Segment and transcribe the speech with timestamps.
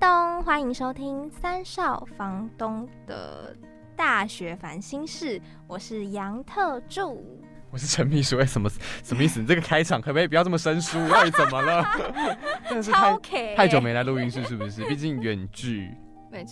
[0.00, 3.54] 咚，欢迎收听三少房东的
[3.94, 7.22] 大学烦心事，我是杨特助。
[7.70, 8.70] 我是陈秘书，哎，什么
[9.04, 9.40] 什么意思？
[9.42, 11.06] 你这个开场可不可以不要这么生疏？
[11.10, 11.84] 到底怎么了？
[12.66, 13.14] 真的是太
[13.54, 14.82] 太久没来录音室，是不是？
[14.86, 15.94] 毕竟远距，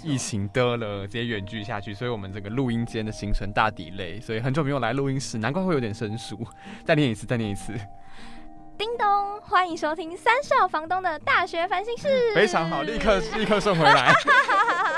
[0.04, 6.46] 疫情的了，直接远距下去，所以我们这个录音间的行程大底累，所以很久没有来录音室，难怪会有点生疏。
[6.84, 7.72] 再念一次，再念一次。
[8.78, 12.32] 叮咚，欢迎收听三少房东的大学烦心事。
[12.32, 14.14] 非常好，立刻立刻送回来。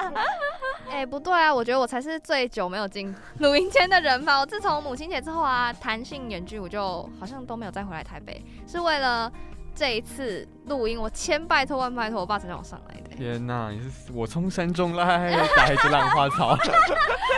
[0.91, 4.39] 哎，不对啊，我觉得我才是最久没有进录音间的人吧。
[4.39, 9.33] 我自从母亲节之后啊，弹性远距，我就好像都没有再回来台北，是为了。
[9.73, 13.17] 这一次录音，我千拜托万拜托我爸才让我上来的。
[13.17, 16.57] 天哪，你是我从山中来，打一只浪花草。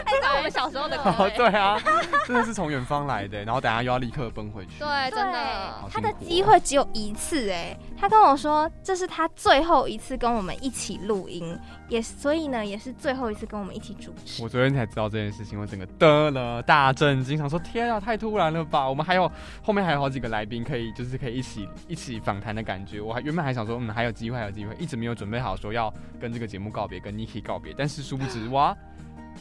[0.04, 1.30] 哎，我们小时候的歌。
[1.34, 1.80] 对啊，
[2.26, 4.72] 真的是从远方来的，然后等下又要立刻奔回去。
[4.78, 5.74] 对，真的。
[5.90, 14.42] 他的机会只有一次哎，他跟我说这是他最后一次跟我们一起录音，也所以呢也是最后一次跟我们一起主持。
[14.42, 18.86] 我昨天才知道这件事情，我整个得了大震惊，想说天啊，太突然了吧？
[18.86, 19.30] 我们还有
[19.62, 23.00] 后面还有好几个来宾可以，就是可以一起一起访谈的感觉。
[23.00, 27.74] 我还原本还想说，嗯，还有机会，还有机会，一直没有准备好说要跟这个节目告别，跟 Niki 告别。
[27.76, 28.76] 但是殊不知，哇，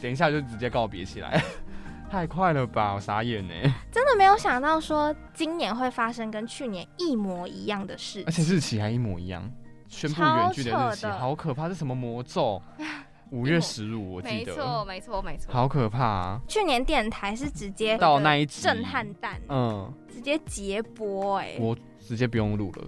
[0.00, 1.42] 等一下就直接告别起来，
[2.10, 2.94] 太快了吧！
[2.94, 3.54] 我傻眼呢，
[3.90, 9.50] 真的没有想到说今年会发生跟去年一模一样的事，而且日期还一模一样，
[9.88, 11.68] 宣布远距的日期，好可怕！
[11.68, 12.60] 是什么魔咒？
[13.32, 16.40] 五月十五，我记得，没错，没错，没错，好可怕啊！
[16.46, 22.84] 去年电台是直接到那一集震撼弹，嗯，直接截播，哎，我直接不用录了。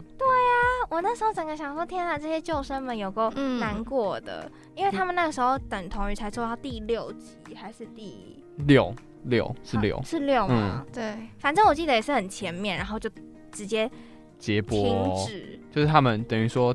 [0.91, 10.03] 我那时候整个想说，天啊，这些救生们有够难过的，因为他们那个时候等同于才做到第六集还是第六六是六。
[10.03, 10.85] 是六吗？
[10.93, 13.11] 对，反正我记得也是很前面，然后就
[13.51, 13.91] 直接
[14.39, 16.75] 截播停止，就是他们等于说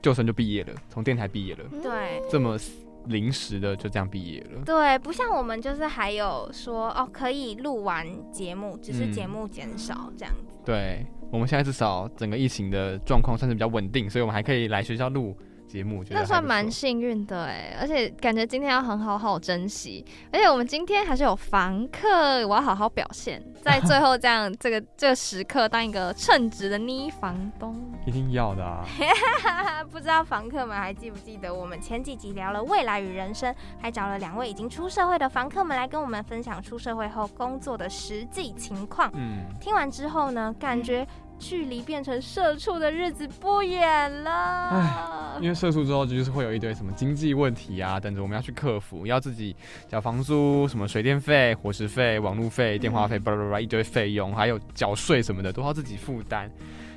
[0.00, 2.58] 救生就毕业了，从电台毕业了，对，这么。
[3.06, 10.56] 临时的就这样毕业了，对，不像我们就是还有说哦，可以录完节目，只是节目减少这样子。
[10.64, 15.34] 对，我们现在至少整个疫情的状况算是比较稳定，所以我们还可以来学校录。
[15.72, 27.74] 节目那算蛮幸运的哎，而且感觉今天要很好好珍惜，而且我们今天还是有房客，我要好好表现，在最后这样这个这个时刻当一个称职的妮房东，
[28.04, 28.84] 一定要的啊！
[29.90, 39.10] 不知道房客们还记不记得我们前几集聊了未来与人生，还找了两位已经出社会的房客们来跟我们分享出社会后工作的实际情况。
[39.14, 41.06] 嗯，听完之后呢，感觉。
[41.42, 44.30] 距离变成社畜的日子不远了。
[44.70, 49.56] 唉，因为社畜之后就是会有一堆什么经济问题啊，等着我们要去克服，要自己
[49.88, 56.48] 缴房租、什么水电费、伙食费、网路费、电话费，巴拉巴拉一堆费用，还有缴税什么的都要自己负担。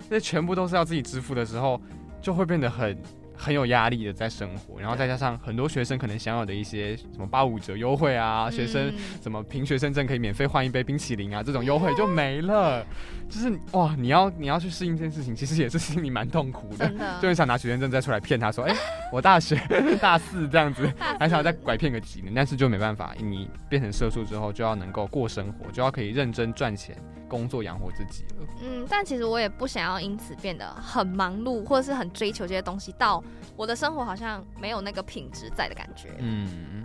[0.07, 1.81] 那全部都是要自己支付的时候，
[2.21, 2.95] 就会变得很。
[3.37, 8.89] 很有压力的在生活，然后再加上很多学生可能享有的一些什么八五折优惠啊，学生
[9.21, 12.81] 什么凭学生证可以免费换一杯冰淇淋啊，这种优惠就 没了。
[13.29, 16.89] 就是哇，你要你要去适应这件事情，其实也是心里蛮痛苦的，
[17.21, 18.75] 就很想拿学生证再出来骗他说，哎，
[19.11, 19.55] 我大学
[20.01, 26.95] 大四这样子，还想再拐骗个几年，但是就没办法，你变成社畜之后就要能够过生活，就要可以认真赚钱。
[27.27, 33.21] 工作养活自己了，嗯，但其实我也不想要因此变得很忙碌，或者是很追求这些东西，到
[33.55, 36.09] 我的生活好像没有那个品质在的感觉。
[36.19, 36.83] 嗯，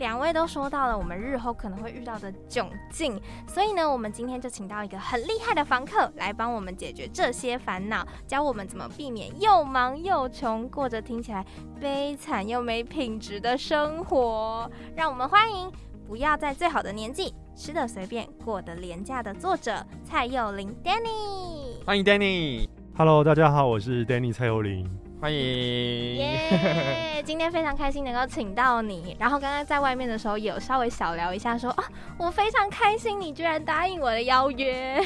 [0.00, 11.44] 两位都说到了我们日后可能会遇到的窘境，所以呢，我们今天就请到一个很厉害的房客来帮我们解决这些烦恼，教我们怎么避免又忙又穷，过着听起来
[11.78, 14.70] 悲惨又没品质的生活。
[14.96, 15.70] 让我们欢迎。
[16.08, 22.66] 不要在最好的年纪吃的随便，过得廉价的作者蔡佑林 Danny，欢迎 Danny。
[22.96, 24.90] Hello，大家好，我是 Danny 蔡佑林，
[25.20, 26.16] 欢迎。
[26.16, 29.14] 耶，今天非常开心能够请到你。
[29.18, 31.84] 然后刚刚在外面的时候有稍微小聊一下，说啊，
[32.16, 34.98] 我非常开心你居然答应我的邀约。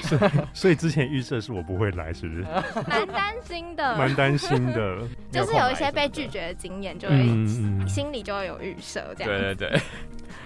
[0.53, 2.43] 所以之前预设是我不会来，是不是？
[2.87, 4.99] 蛮担心的，蛮担心的。
[5.33, 7.17] 就是有一些被拒绝的经验，就会
[7.89, 9.33] 心里就会有预设这样。
[9.33, 9.81] 对对对。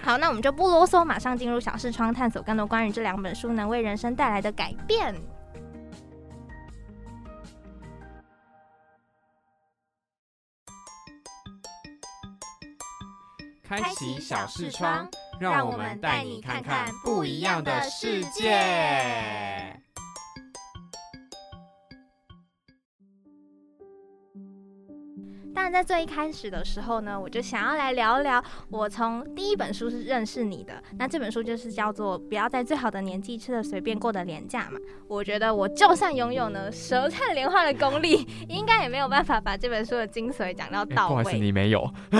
[0.01, 5.13] 好，那我们就不啰嗦，马上进入小视窗，探索更多关于这两本书能为人生带来的改变。
[13.69, 15.07] 开启小视窗，
[15.39, 19.79] 让我们带你看看不一样的世界。
[25.53, 30.81] 当然，在最一开始的时候呢，我就想要来聊聊我从第一本书是认识你的。
[30.97, 34.79] 那这本书就是叫做《不要在最好的年纪吃的随便过的廉价》嘛。
[35.07, 41.23] 我觉得我就算拥有呢舌灿莲花的功力，应该也没有办法把这本书的精髓讲到到位。
[41.23, 41.91] 不好意思，你没有，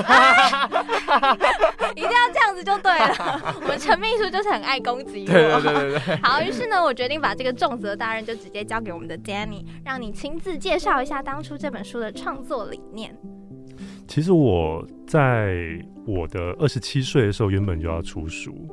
[1.96, 3.54] 一定要这样子就对了。
[3.62, 5.32] 我们陈秘书就是很爱攻击我。
[5.32, 6.16] 对对对对对。
[6.24, 13.16] 好，于是呢，我决定把这个重责大任就直接交给我们的 Danny，让你亲自介绍一下当初这本书的创作理念。
[14.10, 18.68] 其实我在我的二十七岁的时候，原本就要出书，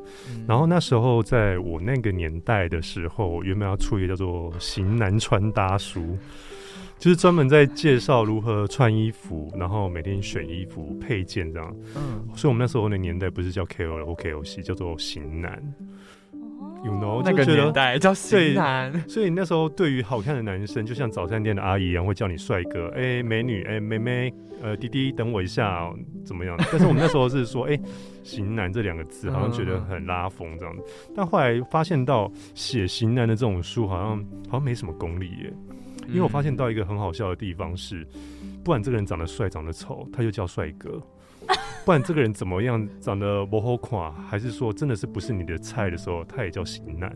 [0.48, 6.00] 然后那时候在我那个年代的时候，原本要出一个叫做《型男穿搭书》，
[6.98, 11.76] 就是专门在介绍如何穿衣服，然后每天选衣服配件这样。
[11.94, 15.62] 嗯，所以我们那时候的年代不是叫 KOL o KOC，叫做型男。
[16.84, 24.32] You know，那个年代叫型男，所以那时候对于好看的男生，就像早餐店的阿姨一样，会叫你帅哥，哎，美女，哎，妹妹，
[24.62, 25.92] 呃，弟弟，等我一下，
[26.24, 26.56] 怎么样？
[26.70, 27.76] 但是我们那时候是说，哎，
[28.22, 30.76] 型男这两个字，好像觉得很拉风这样。
[31.14, 35.52] 但后来发现到写型男的这种书，好像好像没什么功力耶。
[36.08, 38.06] 因为我发现到一个很好笑的地方是，
[38.62, 41.02] 不管这个人长得帅长得丑，他就叫帅哥。
[41.86, 47.08] 不管这个人怎么样，长得不好看，还是说真的是不是你的菜的时候，他也叫型男。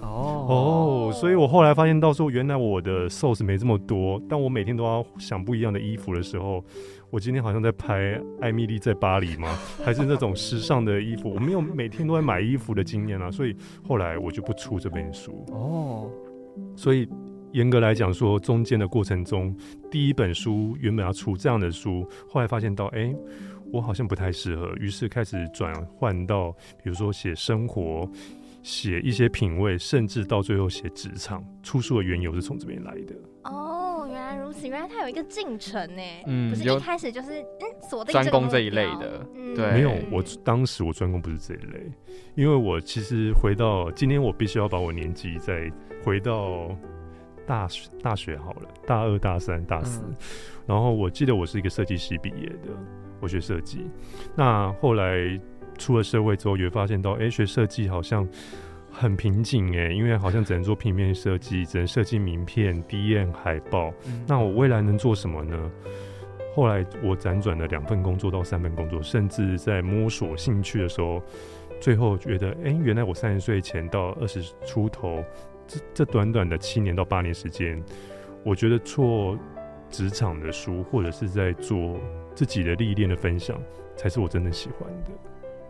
[0.00, 6.64] 哦哦，所以我后来发现到说，原来我的 source 没这么多，但我每天都要想不一样的衣服的时候，
[7.08, 9.56] 我今天好像在拍艾米丽在巴黎吗？
[9.84, 11.32] 还是那种时尚的衣服？
[11.32, 13.54] 我没有每天都在买衣服的经验啊， 所以
[13.86, 15.46] 后来我就不出这本书。
[15.52, 16.10] 哦，
[16.74, 17.08] 所以
[17.52, 19.54] 严格来讲说，中间的过程中，
[19.88, 23.14] 第一本书原本要出这样的书，后来发现到，哎。
[23.72, 26.50] 我好像不太适合，于是开始转换到，
[26.82, 28.08] 比如说写生活，
[28.62, 31.44] 写一些品味，甚至到最后写职场。
[31.62, 33.14] 出书的缘由是从这边来的。
[33.44, 36.02] 哦，原来如此，原来它有一个进程呢。
[36.26, 39.26] 嗯，不是一开始就是嗯锁定专攻这一类的。
[39.56, 41.90] 对，没有，我当时我专攻不是这一类，
[42.34, 45.70] 因为我其实回到今天，我必须要把我年纪再
[46.04, 46.76] 回到
[47.46, 50.02] 大学，大学好了，大二、大三、大四，
[50.66, 52.68] 然后我记得我是一个设计系毕业的。
[53.20, 53.86] 我学设计，
[54.34, 55.38] 那后来
[55.78, 58.26] 出了社会之后，也发现到，哎，学设计好像
[58.90, 63.92] 很瓶颈，哎，因为好像只能做平面设计，只能设计名片、D N 海报。
[64.26, 65.70] 那我未来能做什么呢？
[66.54, 71.22] 后来我辗转了两份工作到三份工作，甚至在摸索兴趣的时候，
[71.80, 75.24] 最后觉得，哎，原来我三十岁前到二十出头，
[75.66, 77.82] 这这短短的七年到八年时间，
[78.44, 79.38] 我觉得做
[79.88, 81.98] 职场的书，或者是在做。
[82.40, 83.60] 自己的历练的分享，
[83.94, 85.10] 才是我真的喜欢的。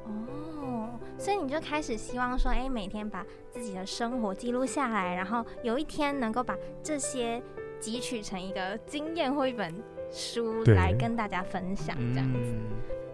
[0.05, 0.88] 哦，
[1.19, 7.43] 所以你就开始希望说，哎，每天把自己的生活记录下来，然后有一天能够把这些
[7.81, 9.75] 汲取成一个经验或一本
[10.12, 12.55] 书来跟大家分享，这样子。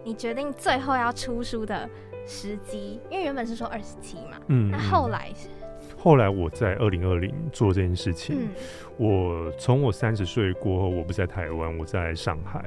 [0.03, 1.89] 你决定最后要出书的
[2.27, 5.49] 时机，因为原本是说二十七嘛，嗯，那后来是。
[5.97, 8.49] 后来我在二零二零做这件事情，
[8.97, 12.63] 我从我三十岁过后，我不在台湾，我在上海。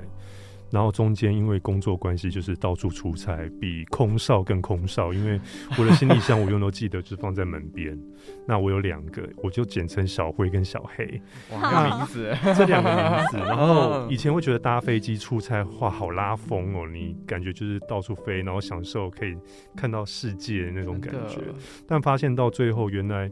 [0.71, 5.13] 然后中间因为工作关系，就是到处出差，比空少更空少。
[5.13, 5.41] 因为
[5.79, 7.99] 我的行李箱我永远都记得，就是放在门边。
[8.47, 11.21] 那我有两个，我就简称小灰跟小黑。
[11.53, 13.37] 哇，名字 这两个名字。
[13.49, 19.37] 然后以前会觉得搭飞机出差哇，好拉风哦，你感觉就是到处飞，然后享受可以
[19.77, 21.41] 看到世界的那种感觉。
[21.87, 23.31] 但发现到最后，原来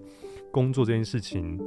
[0.50, 1.58] 工作这件事情。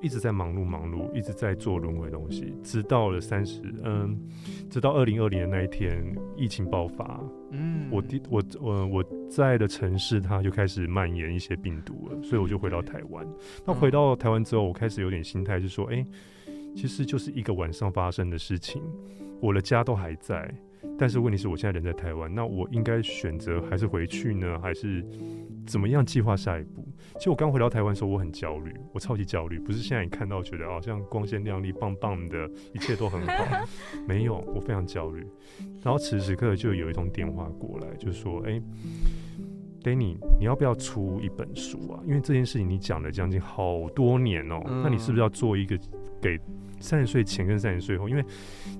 [0.00, 4.18] 一直在忙碌忙碌，一直在做轮回东西，直到了三十，嗯，
[4.70, 13.26] 直到二零二零的那一天，疫情爆发，嗯，我第我我我在的城市，它就开始蔓延一些病毒了，所以我就回到台湾。
[13.66, 16.06] 那回到台湾之后，我开始有点心态是说，哎，
[16.76, 18.82] 其实就是一个晚上发生的事情，
[19.40, 20.54] 我的家都还在。
[20.98, 25.04] 但是问题是我现在人在台湾，那我应该选择还是回去呢，还是
[25.66, 26.86] 怎么样计划下一步？
[27.18, 33.66] 其实我刚回到台湾的时候，我很焦虑，我超级焦虑，不是现在你看到觉得好像光鲜亮丽、棒棒的，一切都很好，
[34.06, 35.26] 没有，我非常焦虑。
[35.82, 38.60] 然后此时此刻就有一通电话过来，就说：“哎
[39.82, 42.00] ，Danny，你要不要出一本书啊？
[42.06, 45.78] 因为这件事情你讲了将近好多年哦，那你是不是要做一个
[46.20, 46.38] 给？”
[46.80, 48.24] 三十岁前跟三十岁后，因为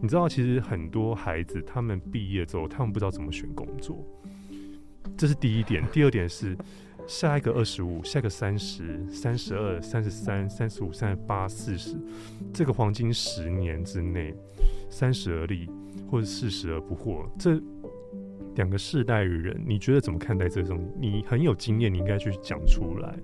[0.00, 4.06] 你知道，其实很多孩子他们毕业之后，他们不知道怎么选工作，
[5.16, 5.84] 这是第一点。
[5.90, 6.56] 第二点是，
[7.08, 11.96] 下一个二十五，下一个三十、三十二、三十三、三十五、三十八、四十，
[12.54, 14.32] 这个黄金十年之内，
[14.88, 15.68] 三十而立
[16.08, 17.60] 或者四十而不惑，这。
[18.58, 20.78] 两个世代的人，你觉得怎么看待这种？
[21.00, 23.14] 你很有经验，你应该去讲出来。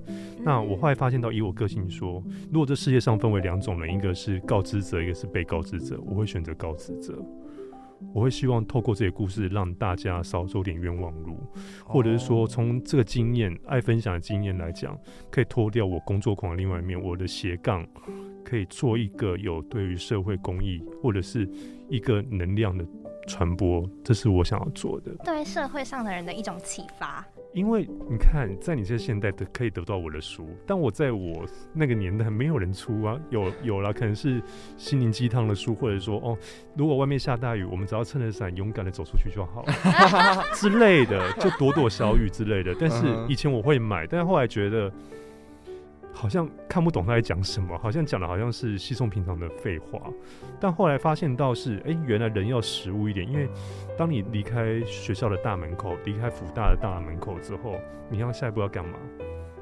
[0.45, 2.23] 那我后来发现到，以我个性说，
[2.53, 7.21] 如果这世界上分为两种人，一个是告知者，一个是被告知者，我会选择告知者。
[8.13, 11.37] 我会希望透过这些故事，让大家少走点冤枉路，
[11.85, 14.97] 或者是说，从这个经验、爱分享的经验来讲，
[15.33, 17.85] 可以脱掉我工作狂的另外一面，我的斜杠
[18.45, 21.49] 可以做一个有对于社会公益或者是
[21.89, 22.87] 一个能量的。
[23.27, 27.25] 传播，这是我想要做的，对社会上的人的一种启发。
[27.53, 34.43] 因为你看，在你这现代的可以得到我的书，但我在我那个年代没有人出啊，有有了，可能是
[34.77, 36.37] 心灵鸡汤的书，或者说哦，
[36.77, 42.75] 如果外面下大雨，我们只要撑着伞，勇敢的走出去就好了， 之类的，就躲躲小雨之类的。
[42.81, 44.93] 但是以前我会买，但是后来觉得。
[46.15, 50.01] 好像看不懂他在讲什么，好像讲的好像是稀松平常的废话，
[50.61, 53.49] 但后来发现到是，哎，原来人要实务一点，因为
[53.99, 57.79] 当你离开学校的大门口，离开福大的大门口之后，
[58.09, 58.97] 你要下一步要干嘛？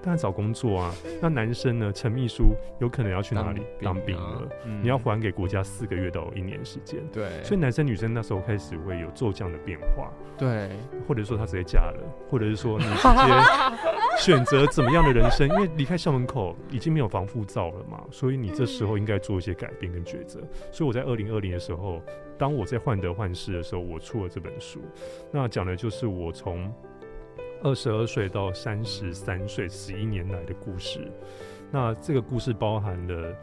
[0.03, 1.93] 当然找工作啊，那男生呢？
[1.93, 4.49] 陈秘书有可能要去哪里当兵了？
[4.83, 7.01] 你要还给国家四个月到一年时间。
[7.13, 10.11] 对，所以男生女生那时候开始会有骤降的变化。
[10.37, 10.71] 对，
[11.07, 15.47] 或者说他直接嫁了，或者是说你直接选择怎么样的人生？
[15.51, 20.41] 因为离开校门口已经没有防护罩了嘛，所以你这时候应该做一些改变跟抉择。
[20.73, 22.03] 所以我在二零二零的时候，
[22.37, 24.81] 当我在患得患失的时候，我出了这本书。
[25.31, 26.73] 那讲的就是我从。
[27.63, 31.11] 二十二岁到三十三岁十一年来的故事，
[31.71, 33.35] 那这个故事包含了，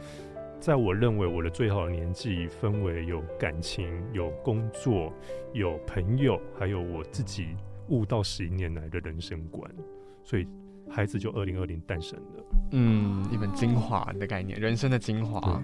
[0.60, 5.14] 在我认为我的最好的年纪，分为有感情、有工作、
[5.54, 7.56] 有朋友，还有我自己
[7.88, 9.72] 悟到十一年来的人生观，
[10.24, 10.46] 所以
[10.90, 12.44] 孩子就二零二零诞生了。
[12.72, 15.64] 嗯，一本精华的概念，人生的精华。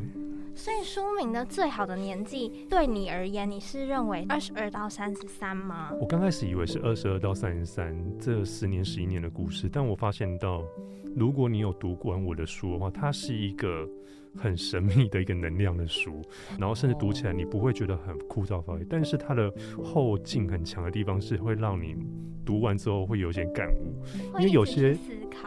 [0.56, 5.92] 所以书名的最好的年纪对你而言，你是认为二十二到三十三吗？
[6.00, 10.64] 我刚开始以为是二十二到三十三，这十年十一年的故事，但我发现到，
[11.16, 13.88] 如果你有读完我的书的话，它是一个。
[14.38, 16.22] 很神秘的一个能量的书，
[16.60, 19.52] 然后甚至读起来你不会觉得很枯燥乏味，但是它的
[19.84, 21.96] 后劲很强的地方是会让你
[22.46, 24.04] 读完之后会有些感悟，
[24.40, 24.98] 因为有些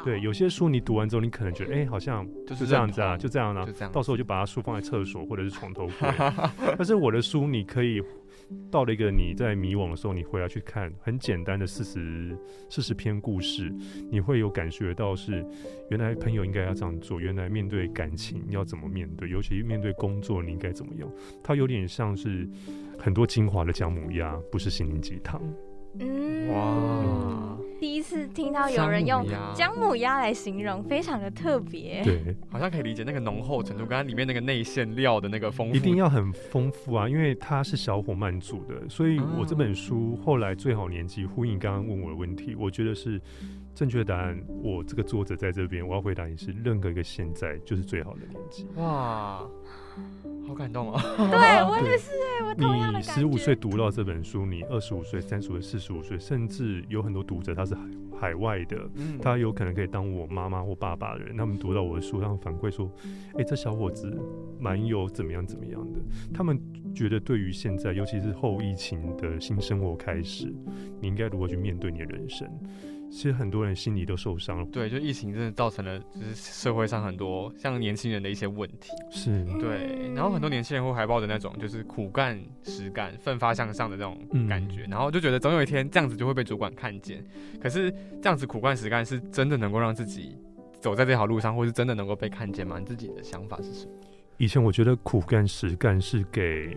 [0.04, 6.08] 对有些书你读完之后你可能觉得哎好像就是这样子啊，就这样啊，到时候就把它书放在厕所或者是床头柜，
[6.76, 8.02] 但是我的书你可以。
[8.70, 12.36] 到了一个你在迷惘的时候，你回来去看很简单的四十
[12.68, 13.72] 四十篇故事，
[14.10, 15.44] 你会有感觉到是
[15.90, 21.10] 原来朋友应该要这样做，原来面对感情要怎么面对，尤其面对工作你应该怎么样。
[21.42, 22.48] 它有点像是
[22.98, 25.42] 很多精华的姜母鸭，不是心灵鸡汤。
[25.98, 27.58] 嗯，哇。
[27.80, 32.02] 第一次听到有人用姜母鸭来形容，非常的特别。
[32.02, 35.76] 对，好像可以理解那个浓厚程度，跟它里面那个内馅料的那个丰富。
[35.76, 43.20] 一定要很丰富啊，因为它是小火慢煮的，所以我这本书后来最好年纪呼应刚刚问我的问题，我觉得是
[43.76, 44.36] 正确答案。
[44.60, 48.66] 我这个作者在这边，我要回答你是任何一个现在就是最好的年纪。
[48.74, 49.46] 哇。
[50.46, 51.02] 好感动 啊！
[51.16, 51.26] 对
[51.62, 57.82] 我也是哎，我同样的你十五岁读到这本书，你二十五岁、三十五岁、四十五岁，甚至有很多读者他是海
[58.18, 58.76] 海外的，
[59.22, 62.90] 他有可能可以当我妈妈或爸爸的人，他们读到我的书，他们反馈说
[63.38, 64.12] ：“哎，这小伙子
[64.58, 66.00] 蛮有怎么样怎么样的。”
[66.34, 66.58] 他们
[66.94, 70.52] 觉得对于现在，尤其是后疫情的新生活开始，
[71.00, 72.48] 你应该如何去面对你的人生？
[73.10, 74.66] 其实很多人心里都受伤了。
[74.70, 78.90] 对，就疫情真的造成了，就是社会上很多像年轻人的一些问题。
[79.10, 80.12] 是，对。
[80.14, 87.24] 然后很多年轻人会怀抱着那种就是苦干实干、奋发向上的那种感觉，然后就觉得总有一天这样子就会被主管看见。
[87.60, 87.90] 可是
[88.22, 90.36] 这样子苦干实干是真的能够让自己
[90.80, 92.78] 走在这条路上，或是真的能够被看见吗？
[92.78, 93.92] 你自己的想法是什么？
[94.36, 96.76] 以前我觉得苦干实干是给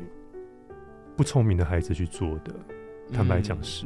[1.16, 2.56] 不聪明的孩子去做的。
[3.14, 3.86] 坦白讲是，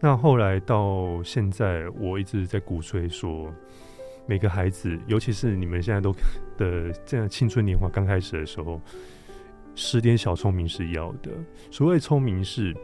[0.00, 3.52] 那后来到现在，我一直在鼓吹说，
[4.26, 6.12] 每个孩子，尤其是你们现在都
[6.56, 8.80] 的这样青春年华刚开始的时候，
[9.74, 11.30] 十点小聪明是要的。
[11.70, 12.74] 所谓聪明是，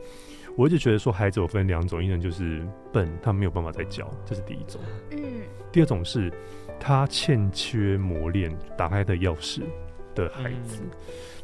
[0.56, 4.80] 我一直觉得说，孩子有分两种，一种就是笨，他没有办法再教，这是第一种。
[5.12, 5.18] 嗯。
[5.70, 6.32] 第二种是，
[6.80, 9.62] 他欠缺磨练，打开的钥匙
[10.14, 10.82] 的孩子。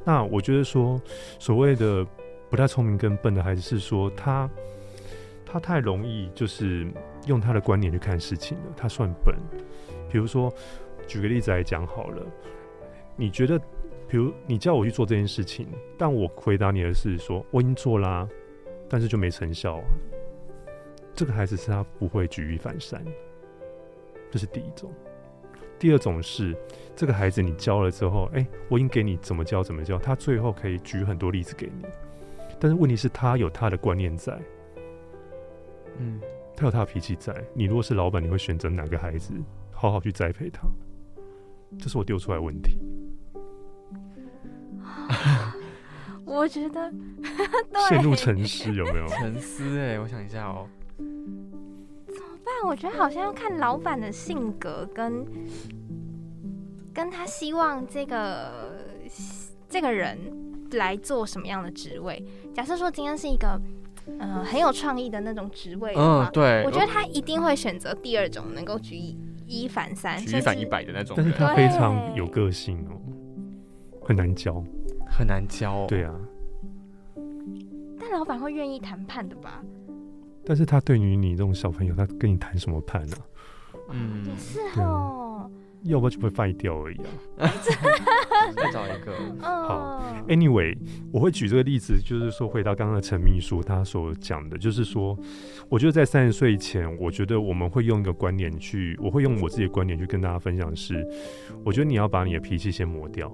[0.04, 1.00] 那我觉得说，
[1.38, 2.06] 所谓的。
[2.48, 4.48] 不太聪明跟笨的孩子是说他
[5.44, 6.86] 他太容易就是
[7.26, 9.34] 用他的观点去看事情了，他算笨。
[10.10, 10.52] 比如说，
[11.06, 12.24] 举个例子来讲好了，
[13.16, 13.58] 你觉得，
[14.08, 15.66] 比如你叫我去做这件事情，
[15.98, 18.28] 但我回答你的是说我已经做啦，
[18.88, 19.84] 但是就没成效啊。
[21.14, 23.04] 这个孩子是他不会举一反三，
[24.30, 24.92] 这是第一种。
[25.78, 26.56] 第二种是
[26.94, 31.84] 这个孩子你教了之后，哎，我已经给你怎么教怎么教，他最后可以举很多例子给你。
[32.58, 34.38] 但是问题是，他有他的观念在，
[35.98, 36.20] 嗯，
[36.56, 37.34] 他有他的脾气在。
[37.54, 39.32] 你如果是老板，你会选择哪个孩子
[39.70, 40.66] 好好去栽培他？
[41.78, 42.78] 这是我丢出来的问题。
[46.24, 46.92] 我觉得
[47.88, 49.06] 陷入沉思有没有？
[49.08, 50.66] 沉思哎，我想一下哦。
[50.96, 52.68] 怎么办？
[52.68, 55.24] 我觉得好像要看老板的性格跟
[56.94, 58.82] 跟他希望这个
[59.68, 60.18] 这个人
[60.76, 62.24] 来做什么样的职位。
[62.54, 63.60] 假设说今天是一个
[64.18, 69.16] 呃很有创意的那种职位的话，嗯，对，我觉得他一定会选择第二种，能够举一
[69.46, 72.96] 一反三，举一反一百的那种但是，他非常有个性哦，
[74.02, 74.62] 很难教。
[75.08, 75.86] 很难教哦。
[75.88, 76.14] 对啊，
[77.98, 79.62] 但老板会愿意谈判的吧？
[80.44, 83.18] 但是他对于你这种小朋友，他跟你谈什么判啊？
[83.90, 85.50] 嗯也，是哦，
[85.82, 86.96] 要不然就被废掉而已
[87.38, 87.52] 啊。
[88.54, 89.12] 再找一个。
[89.40, 90.76] 好，Anyway，
[91.12, 95.18] 我会举这个例子，就是说回到刚刚的陈秘书他所讲的，就是说，
[95.68, 101.06] 我觉得在三十岁前，我觉得我们会用一个观点去，我会用我自己的观点去跟大家分享是，
[101.64, 103.32] 我觉得你要把你的脾气先磨掉。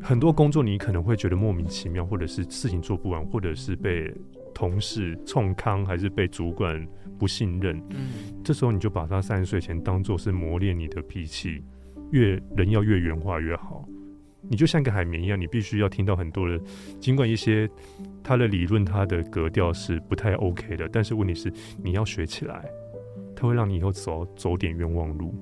[0.00, 4.14] 很多工作你可能会觉得莫名其妙，或者是事情做不完，或者是被
[4.54, 6.86] 同事冲康，还是被主管
[7.18, 7.76] 不信任。
[7.90, 8.08] 嗯，
[8.44, 11.62] 这时候你就把他三十岁前当做是磨练你的脾气，
[12.12, 13.86] 越人要越圆滑越好。
[14.40, 16.58] 你就像个海绵一样，你必须要听到很多的，
[17.00, 17.68] 尽管一些
[18.22, 22.64] 他的理论、他的格调是不太 OK 的，但是问题是你要学起来，
[23.34, 25.34] 他会让你以后走走点冤枉路。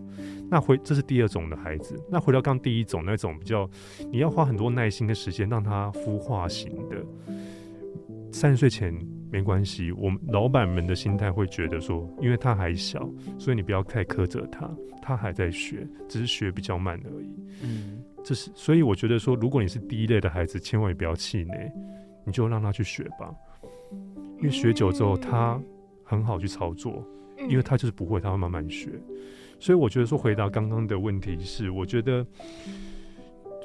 [0.48, 3.68] 那回这是第二种的孩子，那回到刚第一种那种比较，
[4.10, 7.04] 你要花很多耐心跟时间让他孵化型的。
[8.36, 8.94] 三十岁前
[9.32, 17.34] 没关系，我们老板们的心态会觉得说，因为他还小，所以你不要太苛责他，他还在学，只是学比较慢而已。
[17.62, 21.72] 嗯，这是，所以我觉得说，如果你是第一类的孩子，千万也不要气馁，
[22.26, 23.34] 你就让他去学吧，
[24.36, 25.58] 因为学久之后，他
[26.04, 27.02] 很好去操作，
[27.38, 28.90] 嗯因为他就是不会，他会慢慢学。
[29.58, 32.22] 所以我觉得说，回答刚刚的问题是，我觉得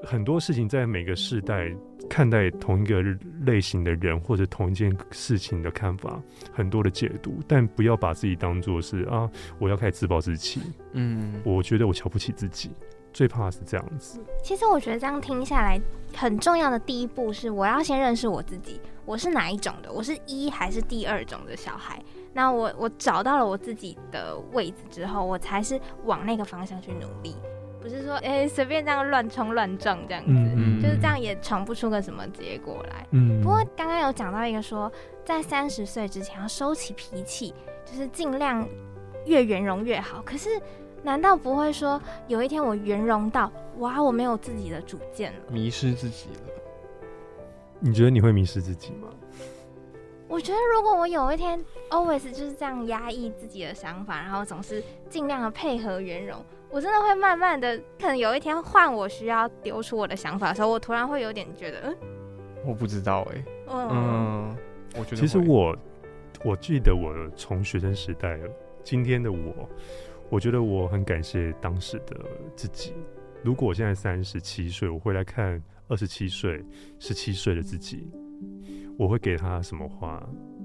[0.04, 1.72] 很多事情在每个世代
[2.10, 3.02] 看待同一个
[3.46, 10.62] 类型的人或者同一件事情的看法，很多的解读，但不要把自己当做是啊，我要开始自暴自弃。
[10.94, 12.72] 嗯，我觉得我瞧不起自己，
[13.14, 14.20] 最怕是这样子。
[14.44, 15.80] 其实我觉得这样听下来，
[16.16, 22.02] 很重要的第一步是，我要先认识我自己，我是哪一种的，我是一还是第二种的小孩。
[22.34, 27.36] 那我我找到了我自己的位置之后，我才是往那个方向去努力，
[27.82, 33.06] 不是说哎随便这样乱冲乱撞这样子，嗯就是这样也闯不出个什么结果来。
[33.12, 34.92] 嗯不过刚刚有讲到一个说，
[35.26, 38.68] 在三十岁之前要收起脾气，就是尽量
[39.26, 40.22] 越圆融越好。
[40.22, 40.50] 可是
[41.04, 45.40] 难道不会说有一天我圆融到哇，我没有自己的主见了？
[45.50, 46.52] 迷失自己了。
[47.80, 49.08] 你觉得你会迷失自己吗？
[50.28, 56.38] 我觉得如果我有一天 always 就是这样压抑自己的想法，然后总是尽量的配合圆融，
[56.72, 61.98] 我真的会慢慢的，可能有一天换我需要丢出我的想法的时候，我突然会有点觉得，嗯
[62.66, 64.58] 我不知道哎、嗯嗯，
[64.96, 65.76] 我觉得其实我
[66.46, 68.40] 我记得我从学生时代，
[68.84, 69.68] 今天的我，
[70.30, 72.16] 我觉得我很感谢当时的
[72.56, 72.94] 自己。
[73.44, 76.64] 如果我现在三十七岁，我回来看二十七岁、
[77.00, 78.12] 十七岁的自己，
[78.98, 80.22] 我会给他什么话？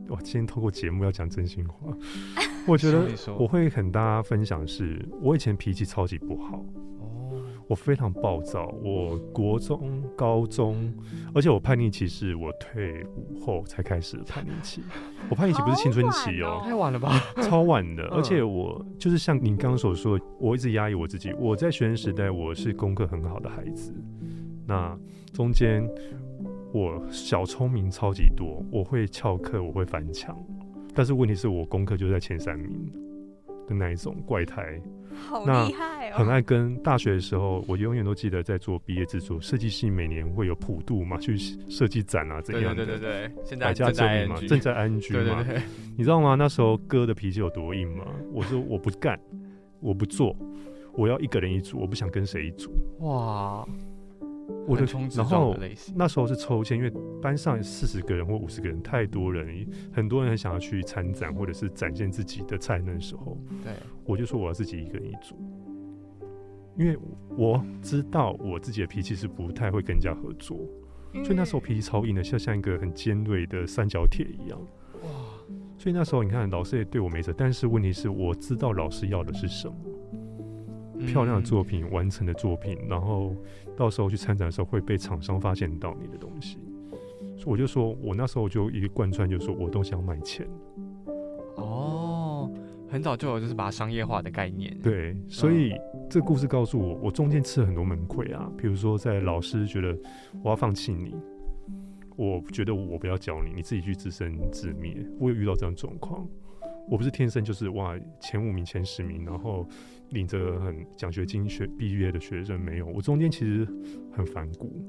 [0.08, 1.92] 我今天透过节目要讲真心话，
[2.66, 3.06] 我觉得
[3.38, 6.64] 我会很大家分享是，我以前脾气超级不好，
[7.00, 10.92] 哦，我非常暴躁，我国中、高中，
[11.34, 14.82] 而且我叛逆期是我退伍后才开始的叛逆期。
[15.28, 17.20] 我叛逆期不是青春期哦、太晚了吧？
[17.42, 18.04] 超晚的。
[18.04, 21.32] 嗯而且我就是像您刚刚所说，我一直压抑我自己。
[21.34, 23.92] 我在学生时代，我是功课很好的孩子，
[24.64, 24.96] 那
[25.32, 25.86] 中间
[26.76, 30.36] 我小聪明超级多，我会翘课，我会翻墙，
[30.94, 32.70] 但是问题是我功课就在前三名
[33.66, 34.78] 的那一种怪胎。
[35.14, 42.84] 好厉害哦，很爱跟大学的时候，我永远都记得在做毕业制作，设计系每年会有普渡嘛，去设计展啊，怎样的？
[42.84, 45.62] 对对对对，现在百家正在争鸣嘛，正在安居嘛，对对对，
[45.96, 46.34] 你知道吗？
[46.34, 48.04] 那时候哥的脾气有多硬吗？
[48.34, 49.18] 我说我不干，
[49.80, 50.36] 我不做，
[50.92, 52.70] 我要一个人一组，我不想跟谁一组。
[52.98, 53.66] 哇，
[54.66, 55.56] 我的横冲直然后
[55.94, 63.72] 那时候是抽签，因为班上四十个人或五十个人太多人，很多人很想要去参展或者是展现自己的才能的时候，对，
[64.04, 65.36] 我就说我要自己一个人一组，
[66.76, 66.96] 因为
[67.36, 70.58] 我知道我自己的脾气是不太会跟人家合作，
[71.24, 74.60] 所以那时候脾气超硬的，像像一个很尖锐的三角铁一样。
[75.02, 75.08] 哇，
[75.78, 79.74] 所以那时候你看，老师也对我没辙，但是问题是我知道老师要的是什么，
[81.06, 83.34] 漂亮的作品、完成的作品，然后
[83.76, 86.58] 到时候去参展的时候会被厂商发现到你的东西。
[87.36, 90.48] 所以我就说，我那时候就一个贯穿，就是说我东西要卖钱，
[91.56, 92.50] 哦，
[92.88, 94.74] 很早就有就是把它商业化的概念。
[94.82, 95.74] 对，所以
[96.08, 98.50] 这故事告诉我，我中间吃了很多门亏啊。
[98.56, 99.96] 比如说，在老师觉得
[100.42, 101.14] 我要放弃你，
[102.16, 104.96] 我觉得我不要教你，你自己去自生自灭。
[105.20, 106.26] 我有遇到这样状况，
[106.88, 109.68] 我不是天生就是哇前五名、前十名，然后
[110.10, 112.86] 领着很奖学金学毕业的学生没有。
[112.86, 113.66] 我中间其实
[114.12, 114.84] 很反骨，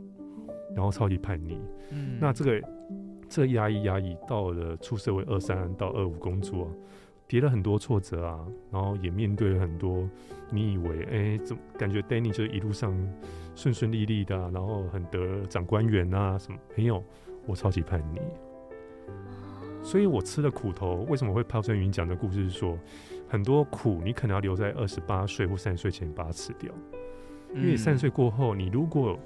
[0.76, 1.60] 然后超级叛逆。
[1.92, 2.68] 嗯那这个
[3.30, 6.72] 这个压抑压抑到了出社会二三到二五工作，
[7.28, 10.10] 跌了很多挫折啊，然后也面对了很多
[10.50, 12.96] 你以为哎怎么感觉 Danny 就是一路上
[13.56, 17.04] 顺顺利利的啊、然后很得长官员啊什么没有，
[17.46, 18.22] 我超级叛逆，
[19.84, 21.06] 所以我吃了苦头。
[21.10, 22.78] 为什么会抛砖引讲的故事是说，
[23.28, 26.72] 很多苦你可能要留在二十八岁或三十岁前把它吃掉。
[27.56, 29.18] 因为三十岁过后，你如果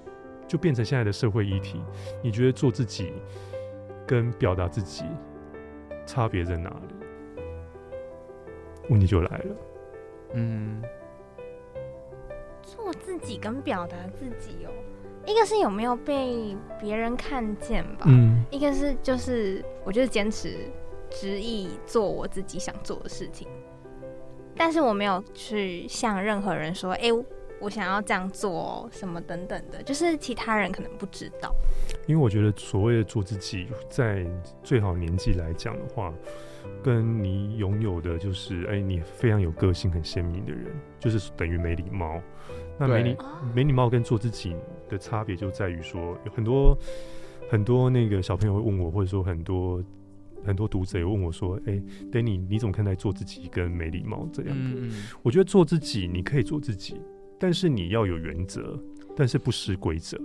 [0.47, 1.81] 就变成现在的社会议题，
[2.23, 3.13] 你觉得做自己
[4.05, 5.05] 跟表达自己
[6.05, 6.95] 差别在哪里？
[8.89, 9.55] 问题就来了。
[10.33, 10.81] 嗯，
[12.61, 14.71] 做自己跟表达自己哦，
[15.25, 20.57] 一个是有没有被别人看见吧，嗯，一个是就是我就是坚持
[21.09, 23.47] 执意做我自己想做的事情，
[24.55, 27.09] 但是我没有去向任何人说，哎、
[27.59, 31.53] 我想要这样做哦，什么等等的，就是其他人可能不知道。
[32.07, 34.25] 因为我觉得所谓的做自己，在
[34.63, 36.11] 最好年纪来讲的话，
[36.83, 40.65] 跟你拥有的就是，哎、你非常有个性、很鲜明的人，
[40.99, 42.19] 就是等于没礼貌。
[42.77, 44.55] 那没礼哦没礼貌跟做自己
[44.89, 46.75] 的差别就在于说，有很多
[47.49, 49.83] 很多那个小朋友会问我，或者说很多
[50.43, 54.79] 很多读者也问我说，哎、d a n n y 你怎么看待做自己跟没礼貌这样的？
[54.81, 56.95] 嗯我觉得做自己，你可以做自己，
[57.39, 58.79] 但是你要有原则，
[59.15, 60.19] 但是不失规则。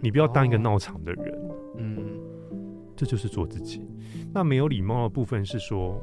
[0.00, 1.40] 你不要当一个哦闹场的人，
[1.78, 1.98] 嗯
[2.94, 3.86] 这就是做自己。
[4.32, 6.02] 那没有礼貌的部分是说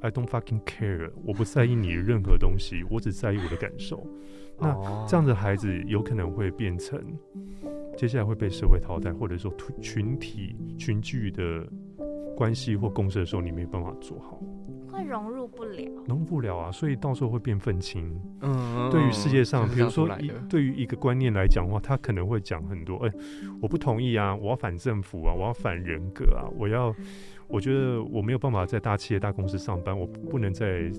[0.00, 4.06] ，I don't fucking care，我不在意你的任何东西， 我只在意我的感受。
[4.58, 7.02] 那哦这样的孩子有可能会变成
[7.96, 11.66] 接下来会被社会淘汰，或者说群群体群聚的
[12.36, 14.40] 关系或共事的时候，你没办法做好，
[14.90, 15.90] 会融入不了。
[16.06, 18.18] 融入不了啊，所以到时候会变愤青。
[18.40, 23.12] 嗯对于世界上，比如说一对于一个观念来讲的话，他可能会讲很多，哎、
[23.60, 26.94] 我不同意啊，我要反政府啊，我要反人格啊，我要，
[27.48, 30.90] 我觉得我没有办法在大企业、大公司上班，我不能再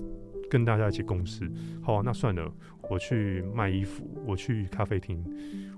[0.50, 1.50] 跟大家一起共事。
[1.82, 2.50] 好、啊，那算了，
[2.88, 5.22] 我去卖衣服，我去咖啡厅，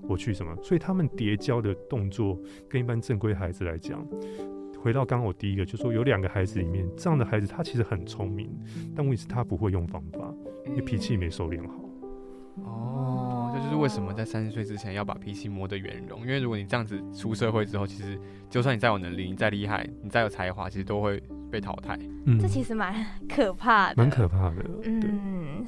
[0.07, 0.55] 我去什么？
[0.63, 2.39] 所以他们叠交的动作
[2.69, 4.05] 跟一般正规孩子来讲。
[4.81, 8.49] 回到刚刚我第一个，就说有两个孩子里面，这样的孩子他其实很聪明，
[8.95, 10.33] 但问题是他不会用方法，
[10.67, 11.73] 因为脾气没收敛好。
[12.63, 21.97] 哦，这就是为什么在三十岁之前要把脾气磨得圆融，因为如果你这样子出社会之后，其实就算你再有能力，你再厉害，你再有才华，其实都会被淘汰。
[22.25, 22.93] 嗯这其实蛮
[23.29, 24.63] 可怕的，蛮可怕的。
[24.81, 24.91] 对，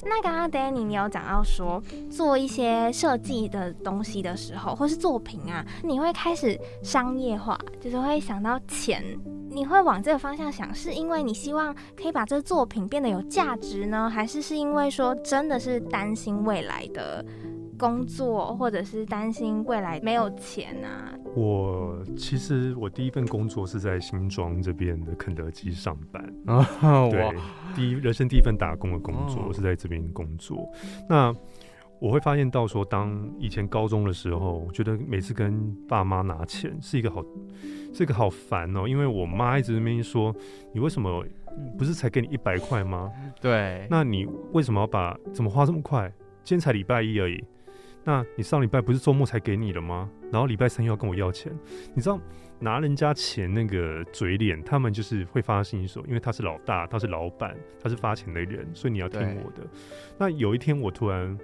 [0.03, 9.03] 那刚刚 Danny 你有讲到说，做一些设计的东西的时候，或是作品啊，你会开始商业化，就是会想到钱，
[9.49, 17.23] 你会往这个方向想，是因为你希望可以把这个作品变得有价值呢，还是是因为说真的是担心未来的
[17.79, 21.11] 工作，或者是担心未来没有钱啊？
[21.35, 26.21] 我其实我第一份工作是在新庄这边的肯德基上班。
[26.45, 27.33] 啊，对，，
[27.73, 30.69] 第一人生第一份打工的工作，是在这边工作。
[31.07, 31.33] 那
[31.99, 37.23] 我会发现到说，当以前高中的时候，我觉得每次跟爸妈拿钱是一个好，
[37.93, 40.35] 是一个好烦哦，因为我妈一直在那边说，
[40.73, 41.23] 你为什么
[41.77, 43.11] 不是才给你一百块吗？
[43.41, 46.11] 对，那你为什么要把怎么花这么快？
[46.41, 47.43] 今天才礼拜一而已，
[48.03, 50.09] 那你上礼拜不是周末才给你了吗？
[50.31, 51.51] 然后礼拜三又要跟我要钱，
[51.93, 52.19] 你知道
[52.59, 59.67] 拿人家钱那个嘴脸，他们就是会发信息说，因为他是老大，他是老板，他是发钱的人，所以你要听我的。
[60.17, 61.37] 那有一天我突然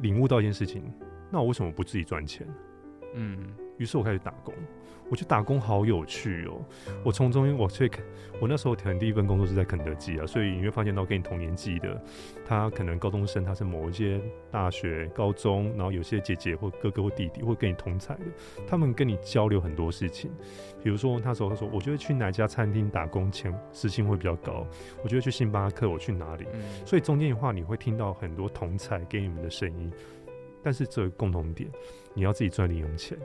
[0.00, 0.82] 领悟到一件事情，
[1.30, 2.46] 那我为什么不自己赚钱？
[3.14, 4.52] 嗯，于是我开始打工。
[5.14, 6.60] 我觉得打工好有趣哦！
[7.04, 7.88] 我从中我最，
[8.40, 12.02] 我那时候可能第一份工作是在肯德基啊，所以你会发现到跟你同年纪的，
[12.44, 18.22] 他可能高中生，他是某一些大学、高中，然后有些姐姐或哥哥或弟弟，会跟你同才的，
[18.66, 20.32] 他们跟你交流很多事情。
[20.82, 24.66] 比如说那时候他说，我觉得去哪家餐厅打工钱时薪会比较高，
[25.04, 26.44] 我觉得去星巴克，我去哪里？
[26.54, 29.92] 嗯所以中间的话，你会听到很多同才给你们的声音，
[30.60, 31.70] 但是这个共同点，
[32.14, 33.16] 你要自己赚零用钱。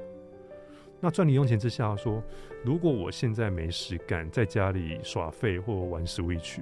[1.01, 2.21] 那赚零用钱之下说，
[2.63, 6.59] 如果我现在没事干，在家里耍废或玩 Switch，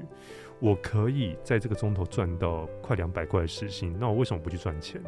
[0.60, 5.02] 我可以在这个钟头赚到快两百块的时薪，那我为什么不去赚钱？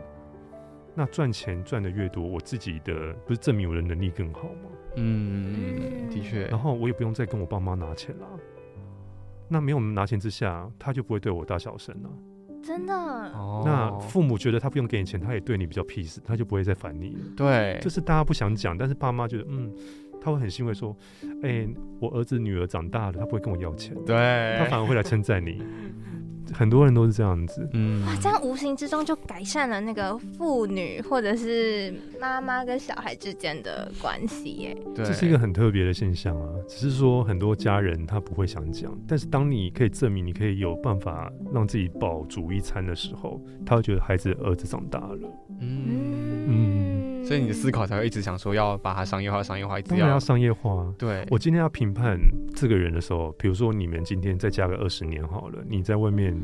[0.95, 4.69] 那赚钱赚的越多，我自己的不是证明我的能力更好吗？
[4.95, 8.27] 嗯，的确，然后我也不用再跟我爸妈拿钱啦。
[9.47, 12.09] 那没有拿钱之下，他就不会对我大小声了。
[12.61, 13.63] 真的，哦。
[13.65, 17.11] 那父母觉得他不用给你钱，他也对你比较 peace，他就不会再烦你。
[17.13, 17.19] 了。
[17.35, 17.79] 对。
[17.81, 19.73] 就，是大家不想讲，但是爸妈觉得，嗯，
[20.21, 20.95] 他会很欣慰说，
[21.43, 21.67] 哎、
[21.99, 25.61] 我儿子女儿长大了，他不会跟我要钱，对，他反而会来称赞你。
[26.51, 34.75] 很多人都是这样子，嗯哇，这样无形之中就改善了那个父女或者是妈妈跟小孩之间的关系耶。
[34.95, 36.49] 对，这是一个很特别的现象啊。
[36.67, 45.19] 只是说很多家人他不会想讲，但是当你可以证明你可以有办法让自己饱足一餐的时候，他会觉得孩子儿子长大了。
[45.59, 46.88] 嗯，嗯，
[47.29, 50.91] 所以你的思考才会一直想说要把它商业化，商业化，一直要要商业化啊。
[50.97, 52.19] 对，我今天要评判
[52.55, 56.35] 这个人的时候，比如说你们今天再加个二十年好了，你在外面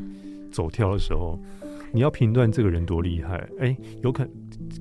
[0.52, 1.40] 走跳的时候，
[1.92, 3.50] 你要评断这个人多厉害。
[3.60, 4.30] 哎、有可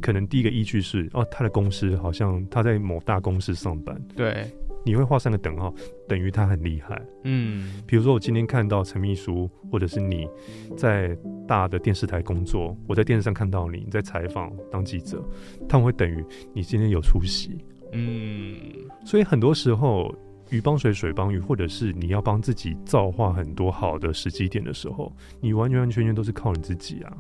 [0.03, 4.47] 可能第一个依据是哦，他的公司好像他在某大公司上班，对，
[4.85, 5.75] 你会画上个等号，
[6.07, 7.01] 等于他很厉害。
[7.25, 10.29] 嗯，比如说我今天看到陈秘书，或者是你
[10.77, 11.17] 在
[11.49, 15.25] 大的电视台工作，我在电视上看到你你在采访当记者，
[15.69, 17.65] 他们会等于你今天有出息。
[17.93, 18.57] 嗯，
[19.05, 20.15] 所以很多时候，
[20.51, 27.17] 鱼帮水，水帮鱼，或者是你要帮自己造化很多好的时机点的时候，你完完全全都是靠你自己啊，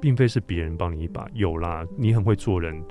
[0.00, 1.26] 并非是别人帮你一把。
[1.32, 2.82] 有啦，你很会做人，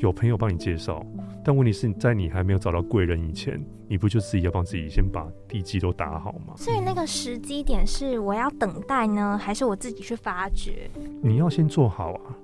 [0.00, 1.04] 有朋友帮你介绍，
[1.44, 6.54] 但问题是在你还没有找到贵人以前，你不就自己要帮自己先把地基都打好吗？
[6.56, 10.90] 所以那个时机点是我要等待呢，还是我自己去发掘？
[11.22, 12.36] 你要先做好啊！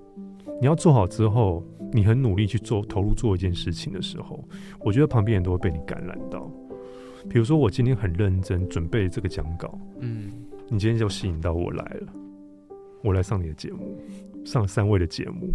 [0.60, 4.44] 你要做好之后，你很努力去做投入做一件事情的时候，
[4.80, 6.50] 我觉得旁边人都会被你感染到。
[7.28, 10.32] 比如说，我今天很认真准备这个讲稿，嗯，
[10.68, 12.12] 你今天就吸引到我来了，
[13.02, 13.96] 我来上你的节目，
[14.48, 15.52] 上三位的节目。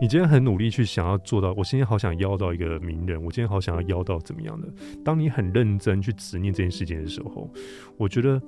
[0.00, 4.66] 你今天很努力去想要做到，我今天好想邀到一个名人，我今天好想要邀到怎么样的。
[5.04, 7.48] 当你很认真去执念这件事情的时候，
[7.96, 8.42] 我觉得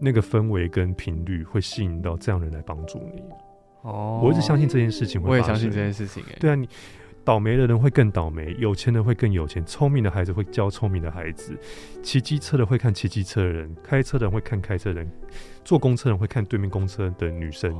[0.00, 3.22] 那个氛围跟频率会吸引到这样的人来帮助你。
[3.82, 5.28] 哦，我一直相信这件事情会。
[5.28, 6.66] 我也相信这件事情，哎，对啊，你
[7.22, 11.54] 倒霉的人会更倒霉，有钱的会更有钱，聪明的孩子会教聪明的孩子，
[12.02, 15.10] 骑机车的会看骑机车的人，开车的人会看开车的人，
[15.64, 17.76] 坐公车的人会看对面公车的女生。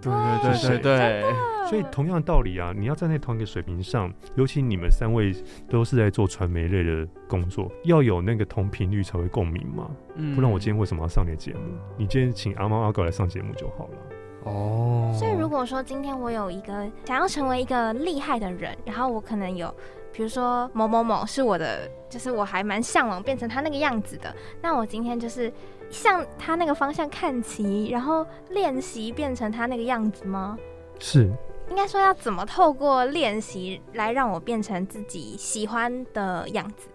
[0.00, 1.34] 对对对对对，
[1.68, 5.34] 所以同样的道理啊，你要站在同一个水平上，尤其你们三位
[5.68, 9.90] 都是在做传媒类的工作，要有那个同频率才会共鸣嘛。
[10.14, 11.60] 嗯不然我今天为什么要上你的节目？
[11.96, 13.98] 你今天请阿猫阿狗来上节目就好了。
[14.44, 19.74] 哦，所以如果说今天我有一个想要成为一个厉害的人，然后我可能有，
[20.12, 24.32] 比如说某某某是我的，就是我还蛮向往变成他那个样子的，
[24.62, 25.52] 那我今天就是
[25.90, 30.58] 向他那个方向看齐，然后练习变成他那个样子吗？
[30.98, 31.30] 是，
[31.70, 36.88] 应该说要怎么透过练习来让我变成自己喜欢的样子？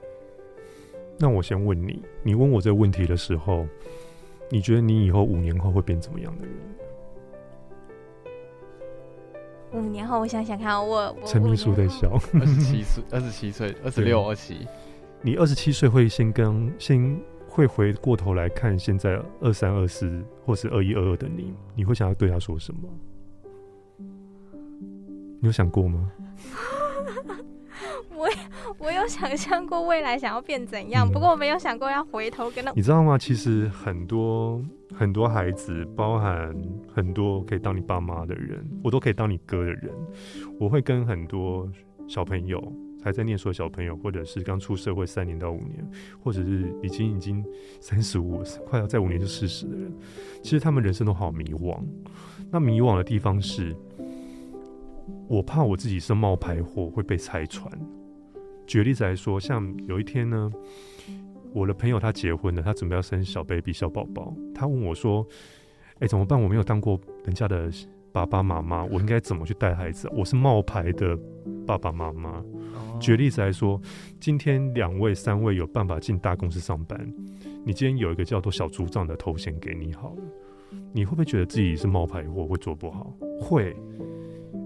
[1.18, 3.66] 那我先问你，你问我这个问题的时候，
[4.50, 6.56] 你觉得你以后五年后会变怎么样的人？
[9.74, 12.12] 五年后我想想看，我我陈秘书在笑。
[12.34, 14.68] 二十七岁，二十七岁，二十六、二七，
[15.22, 17.18] 你二十七岁会先跟先
[17.54, 22.80] 会回过头来看现在二三二四或是二一二二的你，你会想要对他说什么？
[25.42, 26.10] 你有想过吗？
[28.16, 28.28] 我
[28.78, 33.18] 我有想象过未来想要变怎样，嗯不过我没有想过要回头跟他你知道吗？
[33.18, 34.64] 其实很多
[34.96, 36.56] 很多孩子，包含
[36.94, 39.92] 很多可以当你爸妈的人，我都可以当你哥的人。
[40.58, 41.70] 我会跟很多
[42.08, 42.62] 小朋友，
[43.04, 45.86] 还在念书的小朋友，或者是刚出社会三年到五年，
[46.24, 47.44] 或者是已经已经
[47.80, 49.92] 三十五，快要在五年就四十的人，
[50.44, 51.78] 其实他们人生都好迷惘。
[52.52, 53.76] 那迷惘的地方是，
[55.28, 57.72] 我怕我自己是冒牌货会被拆穿。
[58.68, 60.52] 举例子来说，像有一天呢，
[61.54, 65.26] 我的朋友他结婚了，他准备要生小 baby 小宝宝，他问我说
[66.00, 66.42] ：“哎、怎么办？
[66.42, 67.70] 我没有当过人家的
[68.12, 70.10] 爸爸妈妈，我应该怎么去带孩子？
[70.16, 71.18] 我是冒牌的
[71.66, 72.44] 爸爸妈妈。”
[73.02, 73.82] 哦举例子来说，
[74.20, 77.12] 今天两位、三位有办法进大公司上班，
[77.66, 80.24] 你今天有一个叫做小组长的头衔给你好了，
[80.94, 83.12] 你会不会觉得自己是冒牌货，会做不好？
[83.40, 83.76] 会，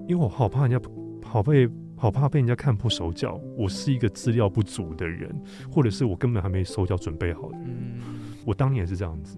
[0.07, 0.89] 因为我好怕人家，
[1.23, 3.39] 好被好怕被人家看破手脚。
[3.57, 5.33] 我是一个资料不足的人，
[5.71, 7.67] 或者是我根本还没手脚准备好的人。
[7.69, 8.01] 嗯，
[8.45, 9.37] 我当年也是这样子。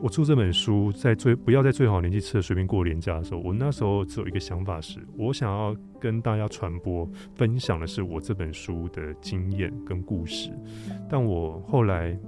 [0.00, 10.50] 我出这本书，在最不要在最好年纪吃的随便过年假的时候，我那时候只有一个想法是，我想要跟大家传播、分享的是我这本书的经验跟故事。
[11.08, 12.18] 但我后来，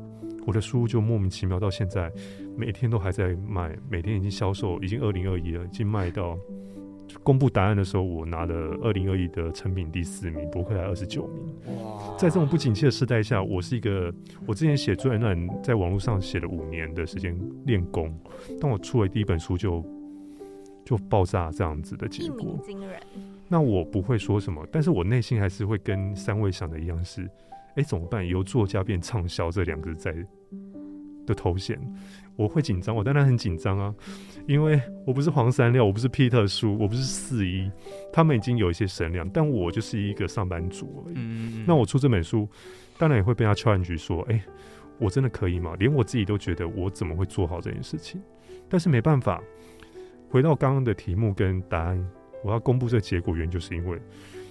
[0.47, 2.13] 我的书就莫名其妙到现在，
[2.57, 6.39] 每天都还在卖，每天已经销售，已经二零二一了，已经卖到
[7.23, 11.77] 公布答案的时候，我拿了二零二一的成品第四名，博客来二十九名。
[11.83, 14.13] 哇，在这种不景气的时代下，我是一个
[14.47, 18.15] 我之前写专栏，在网络上写了五年的时间练功，
[18.61, 19.85] 当我出了第一本书就
[20.85, 22.99] 就爆炸这样子的结果，惊人。
[23.49, 27.29] 那我不会说什么，但是我内心还是会跟三位想的一样，是
[27.77, 28.27] 哎怎么办？
[28.27, 30.15] 由作家变畅销这两个在
[31.27, 31.79] 的头衔。
[32.37, 33.95] 我会紧张，我当然很紧张啊，
[34.47, 37.71] 因为我不是黄三六，我不是 Peter 叔，我不是四一，
[38.13, 41.65] 他们已经有一些神量，但我就是一个上班族而已。
[41.67, 42.49] 那我出这本书，
[42.99, 44.43] 当然也会被他敲案局说，哎，
[44.99, 45.77] 我真的可以吗？
[45.79, 48.21] 连我自己都觉得我怎么会做好这件事情？
[48.69, 49.41] 但是没办法，
[50.29, 52.11] 回到刚刚的题目跟答案，
[52.43, 53.97] 我要公布这个结果，原因就是因为，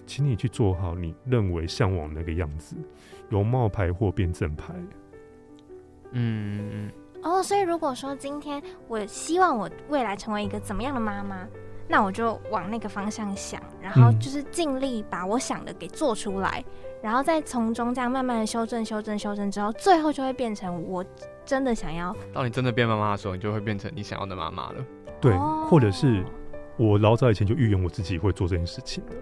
[0.05, 2.77] 请你去做好你认为向往那个样子，
[3.29, 4.73] 由冒牌货变正牌。
[6.13, 6.89] 嗯。
[7.23, 11.47] 哦，所以如果说今天我希望我未来成为一个怎么样的妈妈，
[11.87, 16.63] 那我就往那个方向想，然后就是尽力把我想的给做出来，
[17.01, 21.03] 然后再从中这样慢慢的修正、修正、修正之后，最后就会变成我
[21.45, 22.15] 真的想要。
[22.33, 24.85] 当你真的变妈妈的时候，你就会变成你想要的妈妈了。
[25.21, 25.33] 对，
[25.69, 26.25] 或者是
[26.77, 29.15] 我老早以前就预言我自己会做这件事情的。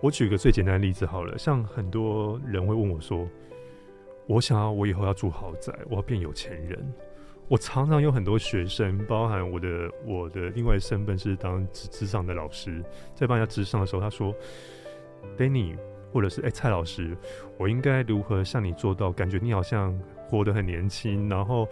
[0.00, 3.26] 我举个最简单的例子好了，像很多人会问我说。
[4.30, 6.78] 我想要，我以后要住豪宅，我要变有钱人。
[7.48, 12.80] 我常常有很多学生，包含我的我的另外身份是当职职场的老师，
[13.12, 14.32] 在帮人家职场的时候，他说
[15.36, 15.76] ：“Danny，
[16.12, 17.16] 或者是哎蔡老师，
[17.58, 19.10] 我应该如何向你做到？
[19.10, 21.66] 感觉你好像活得很年轻，然后。”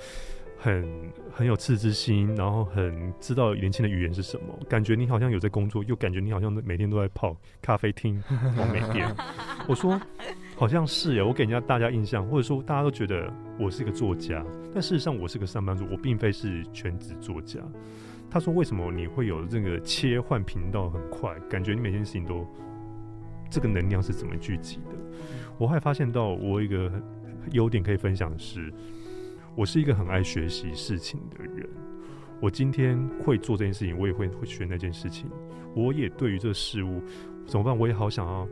[0.60, 0.84] 很
[1.30, 8.20] 很有赤之心，然后很知道年轻的语言是什么，感觉你好像有在工作，又感觉你好像每天都在泡咖啡厅、
[8.56, 9.08] 完美店。
[9.68, 10.00] 我说
[10.58, 14.44] 好像是耶，我给人家大家印象，或者说大家都觉得我是一个作家，
[14.74, 17.60] 但事实上我是个上班族，我并非是全职作家。
[18.28, 22.44] 他说为什么你会有这个切换频道很快，感觉你每件事情都
[23.48, 24.96] 这个能量是怎么聚集的？
[25.58, 26.90] 我还发现到我一个
[27.52, 28.72] 优点可以分享的是。
[29.54, 31.68] 我是一个很爱学习事情的人，
[32.40, 35.30] 我今天会做这件事情，我也会会学那件事情。
[35.74, 37.00] 我也对于这个事物
[37.46, 37.76] 怎么办？
[37.76, 38.48] 我也好想要，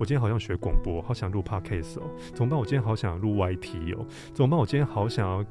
[0.00, 2.04] 我今天好想学广播，好想录 podcast 哦。
[2.32, 2.58] 怎么办？
[2.58, 4.06] 我今天好想录 YT 哦。
[4.32, 4.58] 怎么办？
[4.58, 5.44] 我今天好想要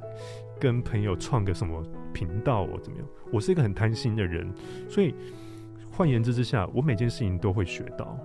[0.59, 2.79] 跟朋友创个什么频道哦？
[2.81, 3.07] 怎么样？
[3.31, 4.51] 我是一个很贪心的人，
[4.89, 5.13] 所以
[5.91, 8.17] 换言之之下，我每件事情都会学到。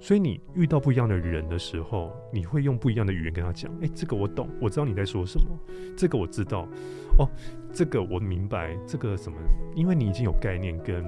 [0.00, 3.72] 所以你遇到不一样的人的时候，你会用不一样的语言跟他讲。
[3.82, 5.46] 哎，这个我懂，我知道你在说什么。
[5.96, 6.66] 这个我知道，
[7.18, 7.28] 哦，
[7.72, 8.76] 这个我明白。
[8.84, 9.38] 这个什么？
[9.76, 11.04] 因为你已经有概念跟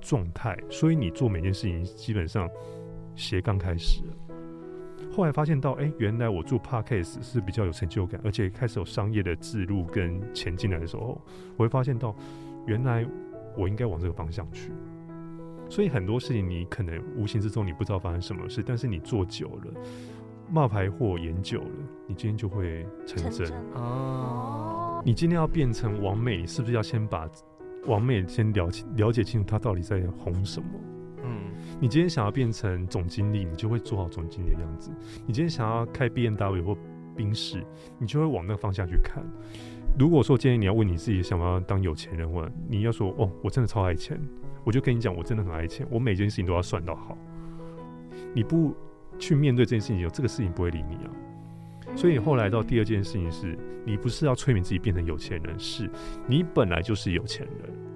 [0.00, 2.50] 状态，所以你做每件事情基本上
[3.18, 4.02] 斜杠开始。
[5.10, 11.20] 后来发现到，哎，原来我做 podcast 是比较有成就感，而且开始有商业的制入跟钱进来的时候，
[11.56, 12.14] 我会发现到，
[12.66, 13.04] 原来
[13.56, 14.70] 我应该往这个方向去。
[15.68, 19.72] 所以很多事情你可能无形之中你不知道发生什么事，但是你做久了，
[20.50, 21.70] 冒牌货演久了，
[22.06, 25.02] 你今天就会成真哦。
[25.04, 27.28] 你今天要变成王美，是不是要先把
[27.86, 30.68] 王美先了解了解清楚，她到底在红什么？
[31.24, 34.90] 嗯，你今天想要变成总经理，你就会做好总经理的样子。
[35.26, 36.76] 你今天想要开 B N W 或
[37.16, 37.64] 宾士，
[37.98, 39.24] 你就会往那个方向去看。
[39.98, 44.20] 如果说今天你要问你自己想要当有钱人，或你要说哦，我真的超爱钱。
[44.64, 47.16] 我就跟你讲，我真的很爱钱，我每件事情都要算到好。
[48.34, 48.74] 你不
[49.18, 51.10] 去面对这件事情，这个事情不会理你啊。
[51.96, 55.90] 所以后来到第二件事情是，你不是要催眠自己变成有钱人，是
[56.26, 57.87] 你本来就是有钱人。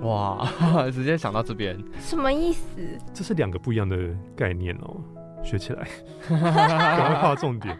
[0.00, 0.46] 哇，
[0.92, 2.66] 直接想到这边，什么意思？
[3.14, 3.96] 这是两个不一样的
[4.36, 5.00] 概念哦，
[5.42, 5.88] 学起来，
[6.28, 7.76] 赶快画重点。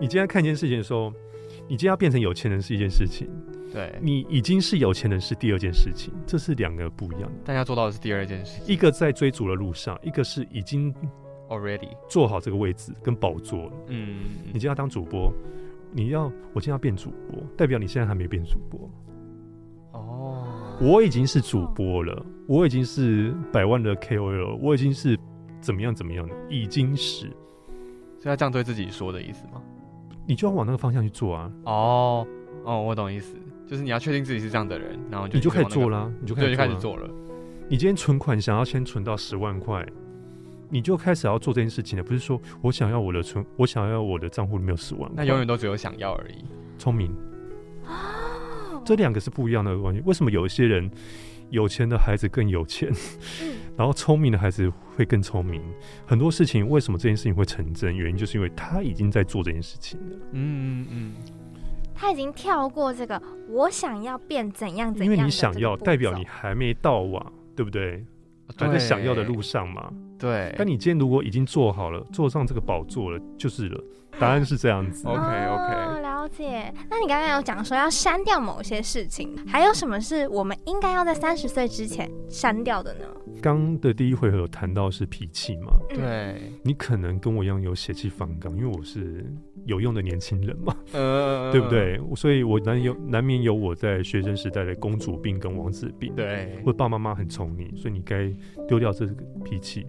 [0.00, 1.12] 你今天看一件事情的时候，
[1.68, 3.28] 你今天要变成有钱人是一件事情。
[3.72, 7.32] 对你已经是有钱人是第二件事情，这是两个不一样的。
[7.44, 10.94] 大家做到的是第二件事，一个在追逐的路上，一个是已经
[11.48, 13.72] already 做好这个位置跟宝座了。
[13.88, 15.32] 嗯，你今天要当主播，
[15.92, 18.88] 你要我今天要变主播，代表你现在还没变主播。
[19.96, 20.44] 哦，
[20.80, 25.18] 我已经是主播了，我已经是百万的 KOL，我已经是
[25.60, 29.62] 怎么样怎么样的，已经是，是他这样对自己说的意思吗？
[30.26, 31.52] 你就要往那个方向去做啊。
[31.64, 32.26] 哦
[32.64, 33.36] 哦，我懂意思。
[33.66, 37.08] 就是你要确定自己是这样的人，然后你就开始做了，你就开始做了。
[37.68, 39.84] 你今天存款想要先存到十万块，
[40.68, 42.04] 你就开始要做这件事情了。
[42.04, 46.44] 不是说我想要我的存，我想要我的账户里面有十万，那永远都只有想要而已。
[46.78, 47.12] 聪明
[48.86, 50.00] 这两个是不一样的关系。
[50.06, 50.90] 为什么有一些人
[51.50, 52.90] 有钱的孩子更有钱，
[53.76, 55.60] 然后聪明的孩子会更聪明？
[56.06, 57.94] 很多事情为什么这件事情会成真？
[57.94, 60.16] 原因就是因为他已经在做这件事情了。
[60.32, 61.12] 嗯嗯嗯。
[61.94, 65.12] 他已经跳过这个，我想要变怎样怎样。
[65.12, 68.04] 因为你想要，代表你还没到啊，对不对？
[68.56, 69.90] 还在想要的路上嘛。
[70.18, 70.54] 对。
[70.58, 73.82] 但你今天如果已经做好了，坐上这个宝座了，就是了。
[74.18, 75.06] 答案是这样子。
[75.08, 75.95] OK OK。
[76.26, 76.72] 了解。
[76.90, 83.06] 那你刚刚有讲说要删掉某些事情，还有什么是我们应该要在三十岁之前删掉的呢？
[83.40, 85.72] 刚的第一回合有谈到是脾气嘛？
[85.88, 86.52] 对。
[86.64, 89.24] 你可能跟我一样有血气方刚，因为我是
[89.66, 92.00] 有用的年轻人嘛， 呃，对不对？
[92.16, 98.32] 所以我难有难免有我在学生时代的公主病跟王子病，对，或爸爸妈妈很宠你，所以你该
[98.66, 99.14] 丢掉这个
[99.44, 99.86] 脾气。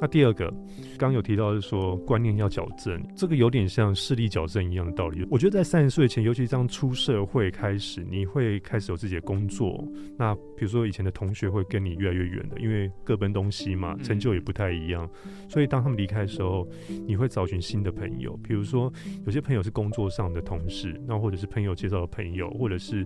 [0.00, 0.52] 那第二个，
[0.96, 5.26] 刚有提到是说观念要矫正，这个有点像视力矫正一样的道理。
[5.28, 9.84] 我觉得在三十岁前，尤其当出社会开始，你会开始有自己的工作。
[10.16, 15.08] 那比如说以前的同学会跟你越来越远的，因为各奔东西嘛，成就也不太一样。
[15.48, 16.66] 所以当他们离开的时候，
[17.06, 18.38] 你会找寻新的朋友。
[18.42, 18.92] 比如说
[19.26, 23.04] 有些朋友是工作上的同事，那或者是朋友介绍的朋友，或者是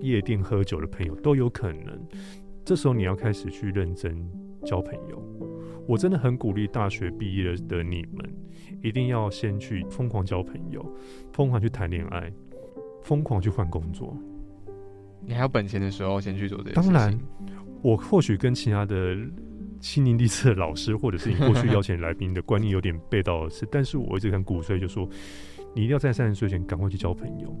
[0.00, 1.98] 夜店喝酒的朋友都有可能。
[2.66, 4.28] 这时候你要开始去认真
[4.66, 5.22] 交朋友。
[5.86, 8.28] 我真的很鼓励大学毕业的你们，
[8.82, 10.84] 一定要先去疯狂交朋友，
[11.32, 12.30] 疯狂去谈恋爱，
[13.04, 14.14] 疯狂去换工作。
[15.24, 16.74] 你还有本钱的时候，先去做这些。
[16.74, 17.16] 当然，
[17.82, 19.16] 我或许跟其他的
[19.80, 25.08] 心灵励志的老师，或者是你过去邀请来宾的观念有点背道而驰，但是我一直很鼓吹，就说
[25.76, 27.54] 你一定要在三十岁前赶快去交朋友。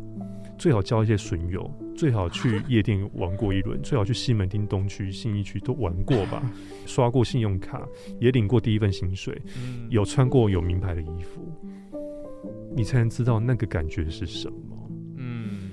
[0.58, 6.42] 最好交一些损友，最好去夜店玩过一轮， 最好去西门町东区、信义区都玩过吧，
[6.86, 7.86] 刷过信用卡，
[8.18, 9.38] 也领过第一份薪水，
[9.90, 11.46] 有穿过有名牌的衣服，
[12.74, 14.90] 你才能知道那个感觉是什么。
[15.18, 15.72] 嗯，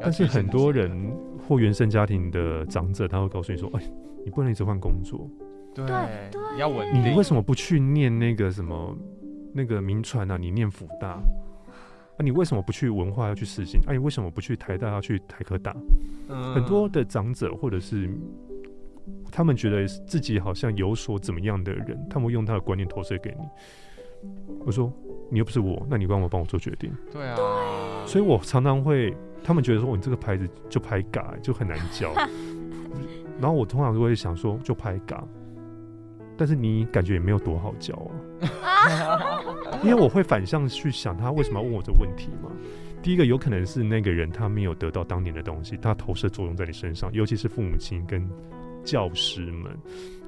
[0.00, 1.12] 但是很多人
[1.48, 3.82] 或原生家庭的长者，他会告诉你说：“哎，
[4.24, 5.28] 你不能一直换工作，
[5.74, 5.84] 对，
[6.56, 7.02] 要稳定。
[7.02, 8.96] 你为什么不去念那个什么
[9.52, 10.36] 那个名传啊？
[10.36, 11.20] 你念福大。”
[12.18, 13.80] 那你为什么不去文化要去实行？
[13.86, 15.74] 哎，你为什么不去台大要去台科大？
[16.52, 18.10] 很多的长者或者是
[19.30, 23.46] 他们觉得自己好像有所怎么样的人，他们用他的观念投射给你。
[24.66, 24.92] 我说
[25.30, 26.92] 你又不是我，那你帮我帮我做决定。
[27.12, 27.36] 对啊，
[28.04, 29.14] 所以我常常会，
[29.44, 32.12] 他们觉得说你这个牌子就拍嘎，就很难教。
[33.40, 35.24] 然后我通常都会想说就拍嘎。
[36.38, 37.94] 但是你感觉也没有多好教
[38.62, 39.42] 啊，
[39.82, 42.48] 因为我会反向去想他为什么要问我这问题嘛。
[43.02, 48.28] 第一个有可能是那个人他没有得到当年的东西，他投射作用在你身上，尤其是父母亲跟
[48.84, 49.76] 教师们。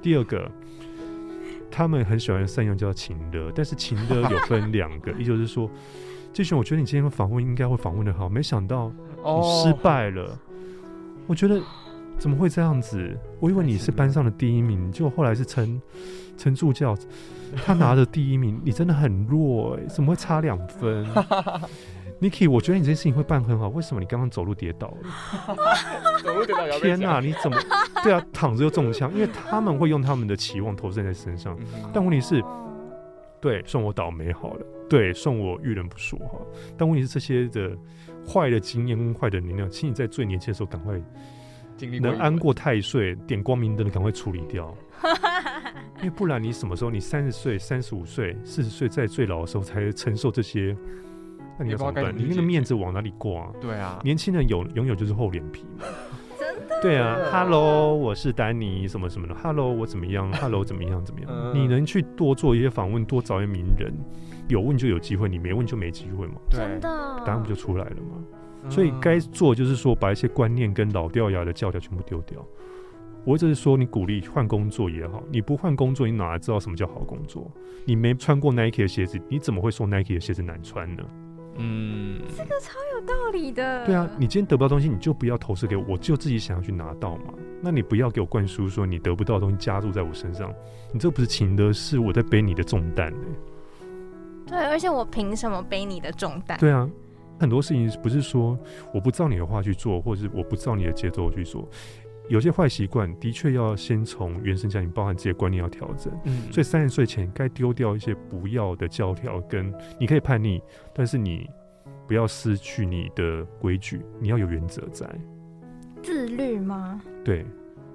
[0.01, 0.51] 第二个，
[1.69, 5.69] 他们很喜欢善用叫情的，但是情的有分两个， 也就是说，
[6.33, 10.37] 季璇，我觉得你今天访问应该会访问的好，没想到你失败了，
[11.27, 11.61] 我觉得。
[12.21, 13.17] 怎么会这样子？
[13.39, 15.81] 我以为你是班上的第一名，结果后来是陈
[16.37, 16.95] 陈助教，
[17.65, 21.03] 他拿的第一名， 你真的很弱哎，怎么会差两分？
[22.21, 25.09] Niki，我觉得你这件事情会办很好，为什么你刚刚走路跌倒了？
[26.23, 27.19] 走路跌倒，天哪！
[27.19, 27.57] 你怎么
[28.03, 28.23] 对啊？
[28.31, 31.57] 躺着又中枪，因为他们会用他们的期望投射在身上，
[31.91, 32.39] 但问题是，
[33.39, 36.39] 对，算我倒霉好了，对，算我遇人不淑哈。
[36.77, 37.75] 但问题是这些的
[38.27, 41.01] 坏的经验跟坏的能量，请你在最年轻的时候赶快。
[41.99, 44.75] 能安过太岁，点光明灯的赶快处理掉，
[45.97, 46.91] 因为不然你什么时候？
[46.91, 50.75] 你三十岁、三十五岁、四十岁，在最老的时候才承受这些，
[51.57, 52.13] 那你要怎么办？
[52.15, 53.51] 你那个面子往哪里挂？
[53.59, 55.85] 对啊，年轻人有拥有就是厚脸皮嘛。
[56.39, 56.81] 真的？
[56.81, 61.03] 对啊，Hello，我是丹尼，什么什么的，Hello，我怎么样？Hello，怎么样？
[61.05, 61.29] 怎么样？
[61.53, 63.93] 你能去多做一些访问，多找一些名人，
[64.47, 66.35] 有问就有机会，你没问就没机会嘛。
[66.49, 66.89] 真的，
[67.25, 68.23] 答案不就出来了吗？
[68.69, 72.45] 所以该做就是说，把一些观念跟老掉牙的教条全部丢掉。
[73.23, 77.51] 我只是说，你鼓励换工作也好，你不换工作，你哪知道什么叫好工作？
[77.85, 81.03] 你没穿过 Nike 的鞋子，你怎么会说 Nike 的鞋子难穿呢？
[81.57, 83.85] 嗯，这个超有道理的。
[83.85, 87.33] 对啊，你今天得不到东西，你就不要投射给我，我就自己想要去拿到嘛。
[87.61, 90.51] 那你不要给我灌输说你得不到的东西加注在我身上，
[90.91, 93.13] 你这不是情的，是我在背你的重担
[94.47, 96.57] 对，而且我凭什么背你的重担？
[96.57, 96.89] 对啊。
[97.41, 98.55] 很多事情不是说
[98.93, 101.67] 我不照你的话去做，或者是我不照你的节奏去做。
[102.29, 106.13] 有些坏习惯的确要先从原生家庭，包含自己的观念要调整。
[106.25, 110.61] 嗯，所以三十岁前该丢掉一些不要的教条，跟你可以叛逆，
[110.93, 111.49] 但是你
[112.07, 115.09] 不要失去你的规矩，你要有原则在。
[116.03, 117.01] 自律吗？
[117.25, 117.43] 对，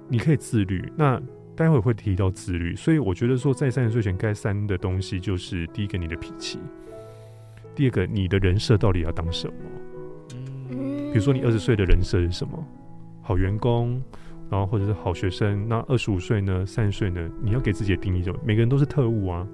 [0.09, 0.91] 你可以自律。
[0.97, 1.21] 那
[1.55, 6.59] 待会会提到自律，所以我觉得说在三十岁前该删的东西，就是第一个你的脾气。
[7.77, 9.53] 第二个，你的人设到底要当什么？
[10.71, 12.57] 嗯，比如说你二十岁的人设是什么？
[13.21, 14.01] 好员工，
[14.49, 15.67] 然后或者是好学生。
[15.69, 16.65] 那二十五岁呢？
[16.65, 17.29] 三十岁呢？
[17.39, 19.47] 你要给自己的定义，就每个人都是特务啊！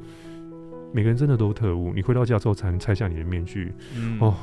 [0.93, 1.91] 每个人真的都是特务。
[1.93, 3.74] 你回到家之后才能拆下你的面具。
[4.21, 4.34] 哦，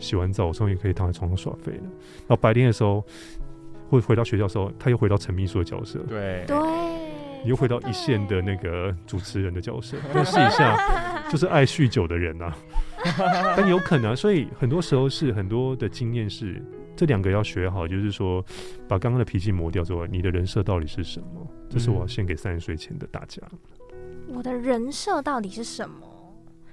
[0.00, 1.82] 洗完澡，我终于可以躺在床上耍废了。
[1.82, 3.04] 然后白天的时候，
[3.88, 7.07] 或者回到学校的时候，他又回到陈秘书的角色，对对，你
[7.48, 9.96] 又回到一线的那个主持人的角色。
[10.14, 12.56] 但试一下，就是爱酗酒的人啊，
[13.56, 16.62] 但有可能，所以很多时候是很多的经验是
[16.96, 18.44] 这两个要学好，就是说
[18.86, 21.46] 把刚刚的脾气磨掉之后，你的人设到底是什么？
[21.68, 23.42] 这是我要献给三十岁前的大家。
[24.28, 26.06] 我的人设到底是什么？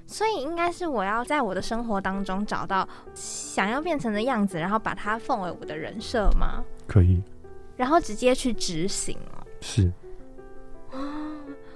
[0.08, 6.64] 所以应该是我要在我的生活当中找到想要变成的样子，然后把它奉为我的人设吗？
[6.86, 7.24] 可以，
[7.76, 9.42] 然后直接去执行哦。
[9.62, 9.92] 是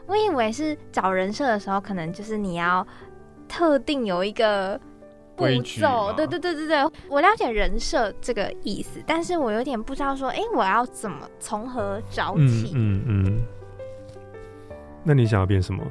[0.10, 2.86] 我以为是找人设的时候，可能就是你要
[3.47, 4.80] 特定有一个
[5.36, 6.07] 步骤。
[6.07, 12.72] 嘛对对对对对，我了解人设这个意思，但是我有点不知道说，哎，我要怎么从何找嗯起？
[12.76, 13.41] 嗯嗯。
[15.03, 15.84] 那你想要变什么？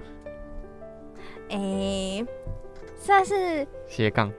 [1.50, 2.26] 哎、
[2.96, 4.30] 算是斜杠，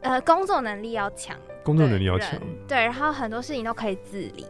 [0.00, 2.40] 呃，工作能力要强，工作能力要对强。
[2.68, 4.46] 对，然后很多事情都可以自理，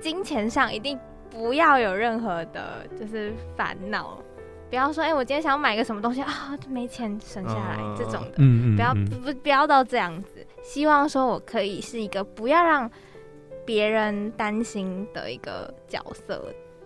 [0.00, 0.98] 金钱上一定
[1.32, 4.22] 不要有任何的，就是烦恼。
[4.68, 10.46] 不要说，哎、我今天想要买个什么东西啊，没钱省下来、嗯这种的，嗯嗯，不要嗯不不不要到这样子。
[10.62, 12.90] 希望说我可以是一个不要让
[13.64, 16.42] 别人担心的一个角色。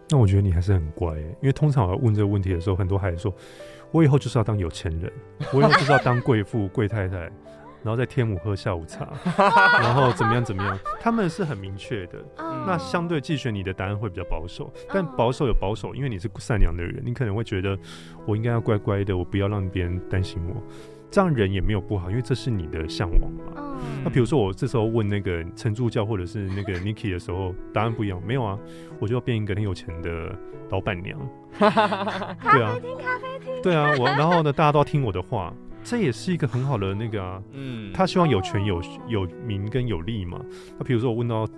[0.09, 3.33] 那我觉得你还是很乖耶，因为通常我要问这个问题的时候，很多孩子说，
[3.91, 5.13] 我以后就是要当有钱人，
[5.53, 7.31] 我以后就是要当贵妇、 贵太太，
[7.87, 9.09] 然后在天母喝下午茶，
[9.81, 12.19] 然后怎么样怎么样，他们是很明确的。
[12.39, 17.79] 哦那相对季璇，你的答案会比较保守，但哦保守有保守，因为你是善良的人，你可能会觉得
[18.27, 20.61] 我应该要乖乖的，我不要让别人担心我，
[21.09, 23.45] 这样人也没有不好，因为这是你的向往嘛。
[23.57, 28.59] 嗯那比如说我这时候问那个陈助教或者是那个 Niki 的时候，答案不一样，没有啊，
[28.99, 30.35] 我就要变一个很有钱的
[30.71, 31.17] 老板娘。
[31.61, 35.53] 对啊，咖啡厅，对啊，我然后呢，大家都要听我的话，
[35.87, 37.41] 这也是一个很好的那个啊。
[37.53, 40.41] 嗯，他希望有权有有名跟有利嘛。
[40.77, 41.49] 那比如说我问到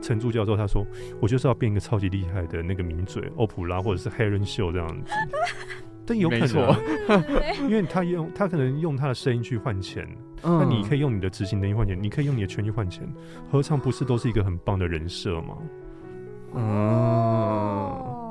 [0.00, 0.84] 陈助教授，他说
[1.20, 5.12] 我就是要变一个超级厉害的那个名嘴，欧普拉或者是黑人秀这样子。
[6.06, 6.78] 但有可能啊、
[7.64, 10.06] 因为他用他可能用他的声音去换钱，
[10.42, 13.06] 那那你可以用你的执行能力换钱，你可以用你的权去换钱，
[13.50, 15.56] 何尝不是都是一个很棒的人设吗？
[16.56, 18.23] 嗯，哦，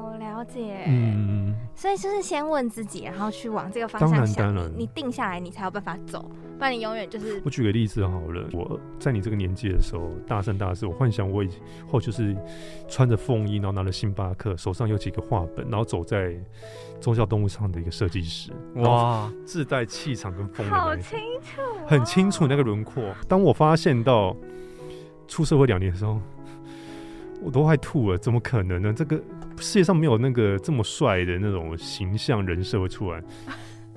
[0.44, 0.84] 了解。
[0.88, 4.46] 嗯，所以就是先问自己，然后去往这个方向想。
[4.46, 11.50] 当然你你定下来，你才有办法走，不然你永远就是我举个例子好了，我在你这个年纪的时候，大三大四，我幻想我以
[11.90, 12.36] 后就是
[12.90, 16.36] 穿着风衣，然后拿着星巴克，手上有几个画本，然后走在
[17.00, 23.04] 宗教动物上的一个设计师，哇，自带气场跟风好清楚哦、很清楚那个轮廓。
[23.28, 24.36] 当我发现到
[25.28, 26.20] 出社会两年的时候，
[27.42, 28.94] 我都快吐了，怎么可能呢？
[28.94, 29.22] 这个
[29.58, 33.22] 世界上没有那个这么帅的那种形象人设会出来。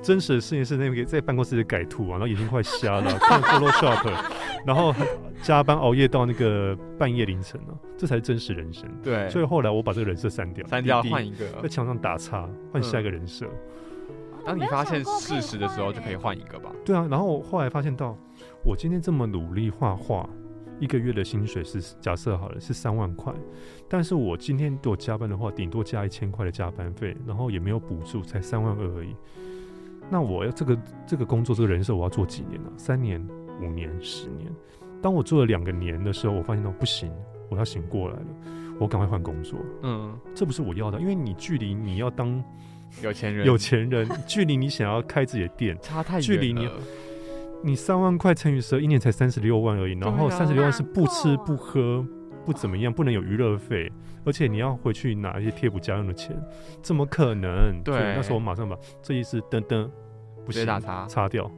[0.03, 4.13] 真实的事情是那个在办公室里改图啊，然后眼睛快瞎了， 看 Photoshop，
[4.65, 4.95] 然后
[5.43, 8.85] 加班熬夜到那个半夜凌晨啊，这才是真实人生。
[9.03, 11.47] 对，所以后来我把这个人设删掉，删掉换一个。
[11.63, 13.47] 在墙上打叉，换下一个人设。
[14.45, 16.71] 当你发现事实的时候，就可以换一个吧。
[16.85, 18.17] 对啊，然后我后来发现到，
[18.65, 20.29] 我今天这么努力画画，
[20.79, 23.33] 一个月的薪水是假设好了是三万块，
[23.89, 29.15] 但是我今天如果加班的话，顶多加一千块的加班费，然后也没有补助，才三万二而已。
[30.11, 33.27] 那我要这个这个工作这个人设我要做几年呢、三年、
[33.61, 34.53] 五年、十年？
[35.03, 37.13] 当我做了两个年的时候，我发现到不行，
[37.49, 38.27] 我要醒过来了，
[38.79, 42.43] 我赶快换工作，嗯，这不是我要的，因为你距离你要当
[43.03, 45.77] 有钱人有钱人，距离你想要开自己的店。
[45.83, 46.69] 差太远了，距离你
[47.67, 52.07] 你三万块乘以十二，一年才三十六万而已，然后三十六万是不吃不喝
[52.45, 53.91] 不怎么样，不能有娱乐费，
[54.25, 56.41] 而且你要回去拿一些贴补家用的钱，
[56.81, 57.83] 怎么可能？
[57.83, 59.91] 对那时候我马上把这一次噔噔
[60.45, 61.51] 不接打叉，擦掉，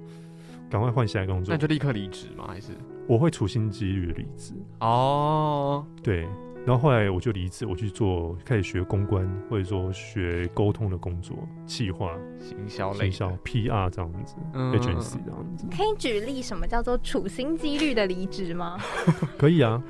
[0.70, 1.60] 赶快换下一个工作那你。
[1.60, 2.46] 就立刻离职吗？
[2.48, 2.72] 还是
[3.06, 6.26] 我会处心积虑离职，哦，对。
[6.68, 15.66] 然后后来我就离职，我去做开始学公关，或者说学沟通的工作，企划、行销类行销、PR 这样子、嗯 agency 这样子。
[15.74, 18.76] 可以举例什么叫做处心积虑的离职吗？
[19.38, 19.82] 可以啊。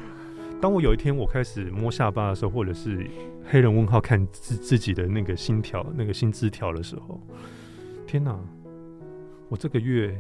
[0.61, 3.11] 当我有一天我开始摸下巴的时候，或者是
[3.45, 7.21] 黑人问号看自自己的那个心条、那个薪资条的时候，
[8.07, 8.39] 天哪！
[9.49, 10.17] 我这个月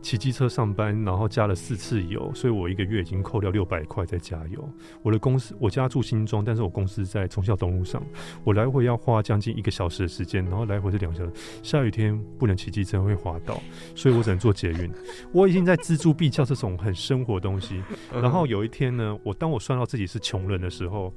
[0.00, 4.68] 骑机车上班，然后加了四次油，所以我一个月已经扣掉六百块在加油。
[5.02, 8.02] 我的公司我家住新庄，但是我公司在忠孝东路上，
[8.44, 11.32] 我来回要花将近一个小时的时间，然后来回是两小时。
[11.62, 13.60] 下雨天不能骑机车会滑倒，
[13.94, 14.90] 所以我只能坐捷运。
[15.32, 17.82] 我已经在锱铢必较这种很生活的东西。
[18.12, 21.12] 嗯然后有一天呢，我当我算到自己是穷人的时候，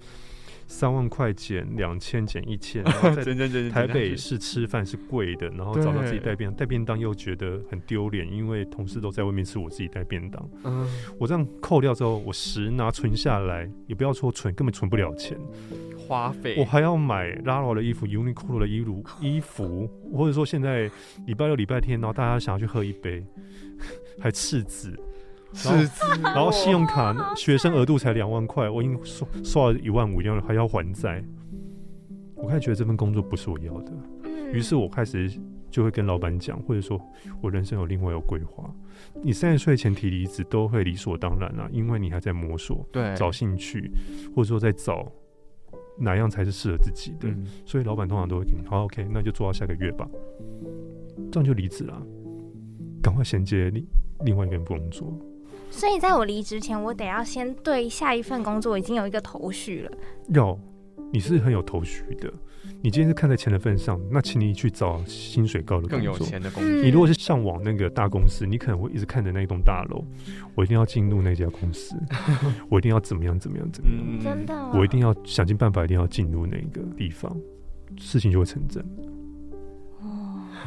[0.72, 2.82] 三万块减两千减一千，
[3.72, 10.50] 台北市吃饭是贵的，然后找到自己对带便带便当又觉得很丢脸，因为同事都在外面吃，我自己带便当。
[10.64, 10.88] 嗯，
[11.20, 15.38] 我这样扣掉之后，我十拿存下来，也不要说存，根本存不了钱。
[16.08, 20.90] 花费我还要买 Lara 的衣服、Uniqlo 的衣服、衣服，或者说现在
[21.28, 23.24] 礼拜六、礼拜天，然后大家想要去喝一杯，
[24.20, 24.98] 还赤字，
[25.54, 25.70] 是，
[26.22, 31.24] 然后信用卡学生额度才两万块，我已经刷刷了一万五，要还要还债。
[32.36, 33.92] 我开始觉得这份工作不是我要的，
[34.24, 35.32] 嗯于是我开始
[35.70, 37.00] 就会跟老板讲，或者说
[37.42, 38.70] 我人生有另外有规划。
[39.22, 43.92] 你三十岁前提离职都会理所当然啊，因为你还在摸索、对，找兴趣，
[44.36, 45.12] 或者说在找
[45.98, 47.30] 哪样才是适合自己的。
[47.30, 50.08] 嗯，所以老板通常都会给你好，OK，那就做到下个月吧，
[51.32, 52.02] 这样就离职了，
[53.02, 53.86] 赶快衔接另
[54.26, 55.14] 另外一个工作。
[55.72, 59.92] 所以在我离职前，我得要先对下一份工作已经有一个头绪了。
[60.28, 60.60] 有
[61.12, 62.32] 你是很有头绪的，
[62.82, 66.28] 你今天是看在钱的份上，那请你去找薪水高的工更有作。
[66.28, 66.84] 钱的工作，嗯。
[66.84, 70.06] 你如果是向往那个大公司，你可能会一直看着那栋大楼，
[70.56, 71.96] 我一定要进入那家公司，
[72.70, 74.20] 我一定要怎么样怎么样怎么样，嗯。
[74.22, 77.36] 真的，哦我一定要想尽办法，一定要进入那个地方，
[77.98, 78.86] 事情就会成真。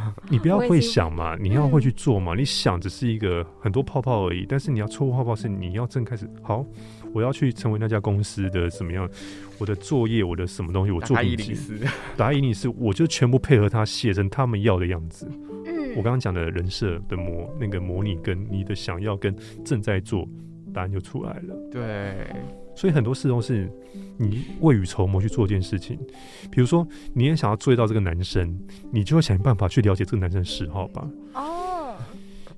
[0.04, 2.34] 哦， 你不要会想嘛，你要会嗯去做嘛。
[2.34, 6.64] 你想只是一个很多泡泡而已，但是你要戳破泡泡是你要正开始好，
[7.12, 9.08] 我要去成为那家公司的什么样，
[9.58, 11.54] 我的作业，我的什么东西，我做笔记。
[12.16, 15.28] 答应你是，我就全部配合他写成他们要的样子。
[15.66, 19.34] 嗯，我刚刚讲的人设的模那个模拟，跟你的想要跟
[19.64, 20.28] 正在做，
[20.74, 21.54] 答案就出来了。
[21.70, 22.26] 对，
[22.74, 23.70] 所以很多事都是
[24.18, 25.98] 你未雨绸缪去做一件事情，
[26.50, 28.58] 比如说你也想要追到这个男生，
[28.92, 31.08] 你就会想办法去了解这个男生的嗜好吧。
[31.34, 31.94] 哦，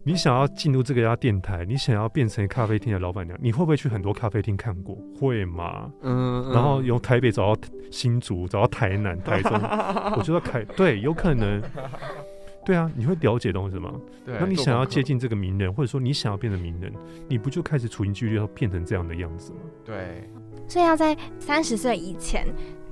[0.03, 4.97] 你想要进入这个家电台，你想要变成咖啡厅的老板娘，你会不会去很多咖啡厅看过？
[5.21, 5.93] 会吗？
[6.03, 7.61] 嗯，然后由台北找到
[7.91, 9.53] 新竹，找到台南、台中，
[10.17, 11.63] 我觉得开对，有可能。
[12.67, 13.95] 对啊，你会了解东西吗？
[14.25, 16.93] 对，那你想要接，近这个名人，或者说你想要变成名人，
[17.29, 19.59] 你不就开始处心积虑要变成这样的样子吗？
[19.85, 20.29] 对，
[20.67, 22.45] 所以要在三十岁以前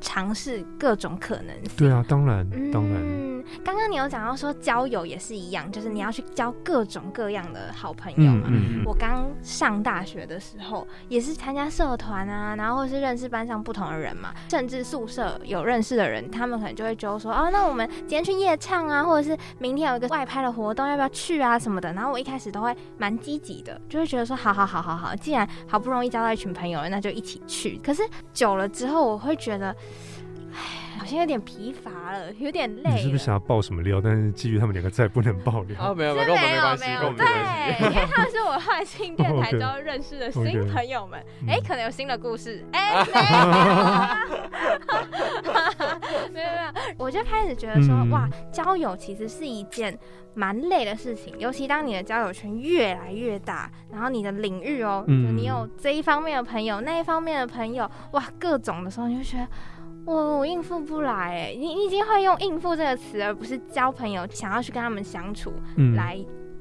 [0.04, 1.70] 尝试各种可能性。
[1.78, 8.48] 对啊，当然，当然，嗯，刚刚你有讲到说交友也是一样，就是你要去交各种各样的好朋友嘛。
[8.50, 21.90] 嗯我刚上大学的时候，也是参加社团啊，然后或是认识班上不同的人嘛，甚至宿舍有认识的人，他们可能就会揪说，哦，那我们今天去夜唱啊，或者是明天有一个外拍的活动，要不要去啊什么的。
[21.94, 27.80] 然后我一开始都会蛮积极的，就会觉得说，好好好好好，既然好不容易交到一群朋友了，那就一起去。
[27.82, 28.02] 可是
[28.34, 29.74] 久了之后，我会觉得，
[30.54, 32.90] 唉，好像有点疲乏了，有点累。
[32.90, 34.00] 你是不是想要爆什么料？
[34.00, 35.80] 但是基于他们两个在不能爆料。
[35.80, 37.84] 啊，没有没有，是跟我们没关系，没有没有，跟我们没关系。
[37.84, 41.20] 对， 因为他们是我换新电台 之后认识的新朋友们，
[41.66, 43.04] 可能有新的故事，哎，
[46.32, 49.98] 没有，没有没有，我就开始觉得说，嗯哇，交友其实是一件
[50.34, 59.46] 蛮累的事情，尤其当你的交友圈越来越大，然后你的领域哦，你有这一方面的朋友，那一方面的朋友，哇，各种的时候，你就觉得。
[60.04, 66.18] 我我应付不来哎，你你已经会用应付这个词，而不是交朋友，想要去跟他们相处，嗯来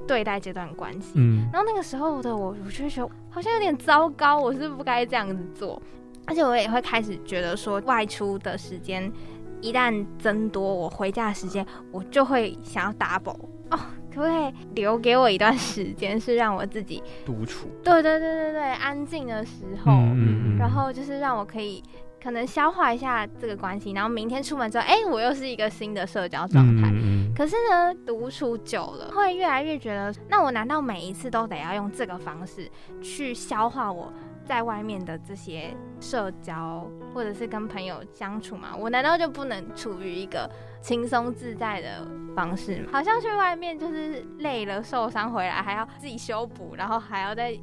[0.08, 1.12] 对待这段关系。
[1.16, 5.82] 嗯然后那个时候的我，我就会觉得好像有点糟糕，我是不是不该这样子做。
[6.26, 9.12] 而且我也会开始觉得说，外出的时间
[9.60, 13.36] 一旦增多，我回家的时间我就会想要 double
[13.72, 13.80] 哦，
[14.10, 21.84] 可不可以留给我一段时间，是让我自己独处，对对对对对安静的时候，嗯然后就是让我可以
[22.24, 26.90] 可能消化一下这个关系，然后明天出门之后，哎，我又是一个新的社交状态。
[26.90, 32.70] 嗯可是呢，独处久了，会越来越觉得，那我难道每一次都得要用这个方式
[33.02, 34.14] 去消化我
[34.46, 38.76] 在外面的这些社交，或者是跟朋友相处吗？
[38.78, 40.48] 我难道就不能处于一个
[40.80, 42.90] 轻松自在的方式吗？
[42.92, 47.60] 好像去外面就是累了、受伤回来，还要自己修补，然后还要再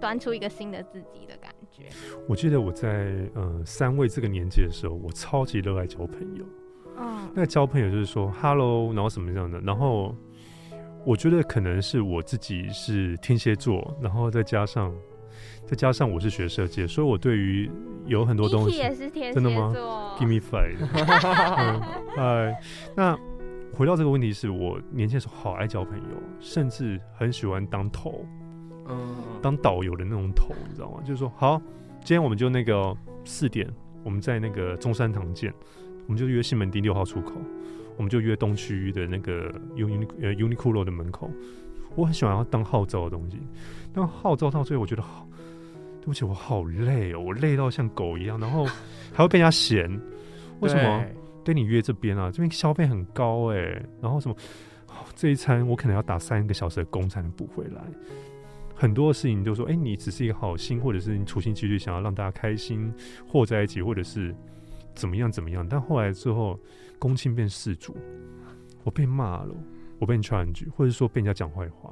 [0.00, 1.35] 端出一个新的自己的感
[1.76, 1.84] 觉。
[2.26, 6.44] 我记得我在呃三位这个年纪的时候，我超级热爱交朋友。
[6.98, 10.14] 嗯那交朋友就是说 “hello”，然后什么样的，然后
[11.04, 14.94] 我觉得可能是我自己是天蝎座，然后再加上
[15.66, 17.70] 再加上我是学设计，所以我对于
[18.06, 20.78] 有很多东西也是天蝎真的吗座，give me five。
[21.58, 21.80] 嗯，
[22.16, 22.60] 哎，
[22.96, 23.18] 那
[23.74, 28.24] 回到这个问题是我年轻的时候好爱交朋友，甚至很喜欢当头，
[28.88, 31.00] 嗯，当导游的那种头，你知道吗？
[31.04, 31.60] 就是说，好，
[32.00, 33.68] 今天我们就那个四点，
[34.04, 35.52] 我们在那个中山堂见，
[36.06, 37.32] 我们就约西门町六号出口，
[37.96, 41.30] 我们就约东区的那个 Uni 呃 Uniqlo 的门口。
[41.94, 43.38] 我很喜欢要当号召的东西，
[43.92, 45.26] 但号召到最后，我觉得好，
[46.00, 48.64] 对不起，我好累哦，我累到像狗一样，然后
[49.12, 49.88] 还会被人家嫌，
[50.60, 51.00] 为什么？
[51.00, 51.14] 对
[51.46, 54.34] 跟你约这边啊，这边消费很高哎，然后什么、
[54.88, 57.80] 哦这一餐我可能要打三个小时的工才能补回来。
[58.76, 62.92] 很多事情都说，哎、你只是一个好心，或者是你处心积虑想要让大家开心，
[63.26, 64.34] 和在一起，或者是
[64.94, 65.66] 怎么样怎么样。
[65.66, 66.60] 但后来之后，
[66.98, 67.96] 公亲变事主，
[68.84, 69.54] 我被骂了，
[69.98, 71.90] 我被你踹一句或者说被人家讲坏话。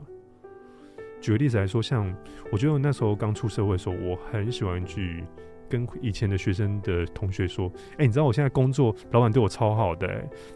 [1.22, 2.14] 举个例子来说，像
[2.53, 5.24] 我觉得那时候刚出社会的时候，我很喜欢去
[5.70, 10.07] 跟以前的学生的同学说：“哎、你知道我现在工作，老板对我超好的、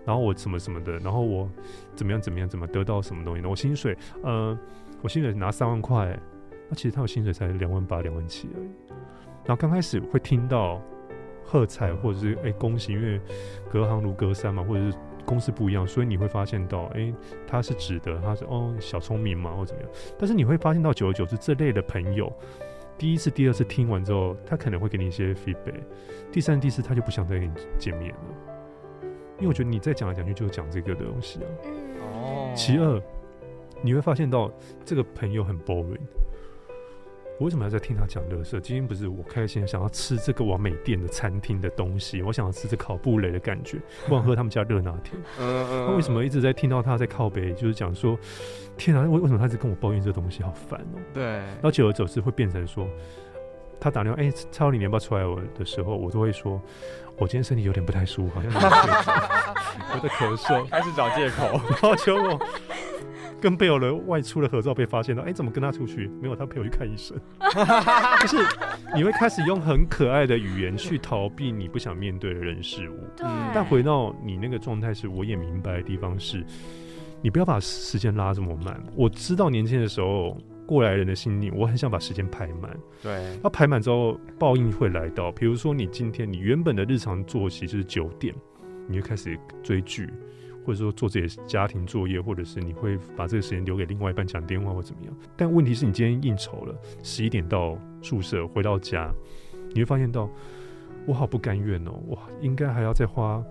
[0.04, 1.50] 然后我什么什么的，然后我
[1.94, 3.48] 怎么样怎么样怎么得到什么东西呢？
[3.48, 4.58] 我薪水，呃，
[5.02, 6.20] 我薪水拿三万块、欸，
[6.68, 8.68] 那其实他的薪水才两万八、两万七而已。
[9.44, 10.80] 然后刚开始会听到
[11.44, 13.20] 喝彩或者是哎、恭喜，因为
[13.70, 17.12] 隔行如隔山嘛，或者是公司不一样，所以你会发现到，哎、
[17.46, 19.90] 他是指的他是哦小聪明嘛，或怎么样。
[20.18, 22.30] 但是你会发现到，久而久之，这类的朋友，
[22.98, 25.80] 第一次、第二次听完之后，他可能会给你一些 feedback，
[26.32, 28.18] 第三、第四他就不想再跟你见面了，
[29.36, 31.46] 因为我觉得你再讲来讲去就是讲这个的东西啊。
[31.64, 31.72] 嗯，
[32.02, 33.00] 哦其二，
[33.82, 34.50] 你会发现到
[34.84, 35.98] 这个朋友很 boring。
[37.38, 38.58] 我为什么要在听他讲乐色？
[38.58, 45.16] 今天不是我开心想要吃这个完美店的餐厅的东西，我想要吃这烤布雷的感觉，我想喝他们家热拿铁。
[45.38, 48.18] 嗯嗯那为什么一直在听到他在靠北，就是讲说，
[48.76, 52.88] 天啊，为为什么他一直跟我抱怨这东西，好烦哦、对然后久而久之会变成说，
[53.78, 56.60] 他打电话，哎、超你你要不要出来我的时候，我都会说，
[57.18, 59.14] 我今天身体有点不太舒服，好像有点咳嗽
[59.94, 62.36] 我在咳嗽，开始找借口，然后结果
[63.40, 66.10] 跟贝尔的外出的合照被发现到，哎、怎么跟他出去？
[66.20, 67.16] 没有，他陪我去看医生。
[68.20, 68.36] 就是
[68.94, 72.98] 你会开始用很可爱的语言去逃避你不想面对的人事物。
[73.22, 76.44] 嗯但回到你那个状态是，我也明白的地方是，
[77.22, 78.80] 你不要把时间拉这么慢。
[78.94, 80.36] 我知道年轻的时候，
[80.66, 82.76] 过来人的心理，我很想把时间排满。
[83.02, 85.32] 对那排满之后，报应会来到。
[85.32, 88.34] 比如说，你今天你原本的日常作息就是九点，
[88.86, 90.10] 你就开始追剧，
[90.68, 95.14] 或者说做自己的家庭作业，或者是你会把这个时间留给另外一半讲电话或怎么样。
[95.34, 99.10] 但问题是你今天应酬了，十一点到宿舍，回到家，
[99.70, 100.28] 你会发现到
[101.06, 103.42] 我好不甘愿哦，哇应该还要再花。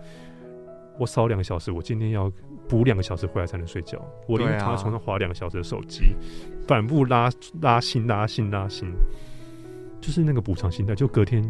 [0.99, 2.31] 我少两个小时，我今天要
[2.69, 3.99] 补两个小时回来才能睡觉。
[4.27, 6.15] 我宁愿对啊躺在床上划两个小时的手机，
[6.67, 8.91] 反复拉拉新拉新拉新，
[9.99, 11.43] 就是那个补偿心态，就隔天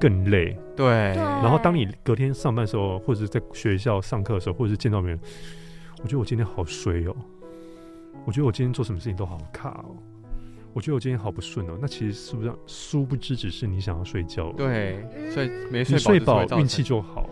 [0.00, 0.56] 更累。
[0.74, 5.20] 对对然后当你隔天上班的时候，或者是在学校上课的时候，或者是见到别人，
[6.02, 7.14] 我觉得我今天好衰哦，
[8.24, 9.96] 我觉得我今天做什么事情都好卡哦，
[10.72, 11.78] 我觉得我今天好不顺哦。
[11.80, 14.50] 那其实是不是殊不知只是你想要睡觉？
[14.52, 17.28] 对，所以没你睡睡饱运气就好，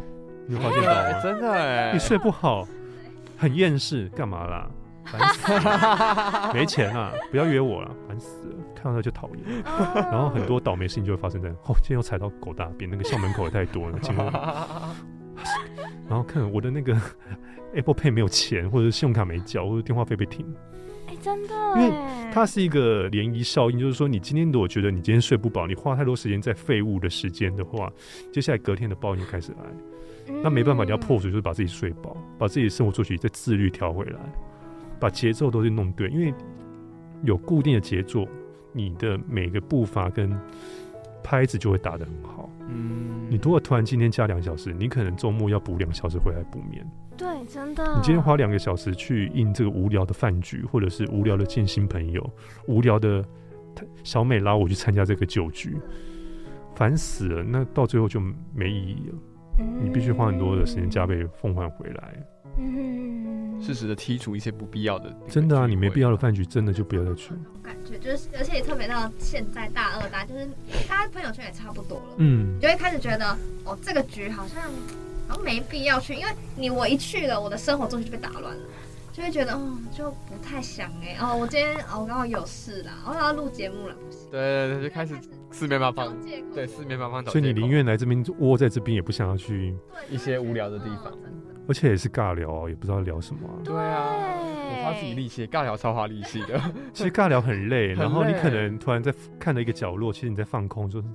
[0.46, 1.20] 你有发现到哎吗？
[1.22, 2.66] 真的哎，你睡不好，
[3.36, 4.70] 很厌世，干嘛啦？
[5.11, 9.62] 烦死了，没钱啊，不要约我了，烦死了，看到他就讨厌。
[9.64, 13.98] 然然后很多倒霉事情就会发生在，哦，今天又踩到狗大便，那个校门口也太多了，
[16.09, 16.96] 然后看我的那个
[17.74, 20.44] Apple Pay 没有钱，或者是信用卡没缴，或者电话费被停，
[21.06, 27.90] 哎，真的因为哎，它是一个涟漪效应，就是说你今天如果觉得你今天睡不饱，你花太多时间在废物的时间的话，
[28.32, 29.59] 接下来隔天的报应就开始来。
[30.42, 34.18] 那没办法，你要破除，就是把自己睡饱，把自己的生活作息再自律调回来，
[34.99, 36.32] 把节奏都是弄对，因为
[37.22, 38.26] 有固定的节奏，
[38.72, 40.30] 你的每个步伐跟
[41.22, 42.49] 拍子就会打得很好。
[42.68, 46.86] 嗯，你如果突然今天加两小时，你可能周末要补两小时回来补眠。
[47.16, 52.30] 对，真的，你今天花两个小时去应这个无聊的饭局，或者是无聊的见新朋友，
[52.66, 53.24] 无聊的
[54.05, 55.76] 小美拉我去参加这个酒局，
[56.76, 57.42] 烦死了。
[57.42, 58.20] 那到最后就
[58.55, 59.14] 没意义了。
[59.82, 62.14] 你必须花很多的时间加倍奉还回来。
[62.59, 67.30] 嗯，适时的剔除一些不必要的，真的啊，你没必要的饭局，真的就不要再去。
[67.62, 70.46] 感觉就是，而且也特别到现在大二大，就是
[70.88, 72.56] 大家朋友圈也差不多了，嗯。
[72.56, 74.62] 你，就会开始觉得哦，这个局好像
[75.28, 78.62] 好像没必要去，因为你我一去了，我的生活作息就被打乱了。
[79.12, 85.16] 就会觉得，哦，就不太想哎、哦，我今天哦，我刚好有事啦，我要录节目了，不行，对对对，就开始
[85.50, 89.74] 四面八方，借口，对四面八方找，所以你宁愿来这边窝在这边，也不想要去，
[90.09, 91.12] 一些无聊的地方。
[91.14, 94.06] 嗯真的而且也是尬聊哦，也不知道聊什么啊、对啊，
[94.40, 96.58] 我花自己力气，尬聊超花力气的，
[96.94, 101.08] 其实尬聊很累，很然后你可能突然在看了一个角落，其实你在放空，就是，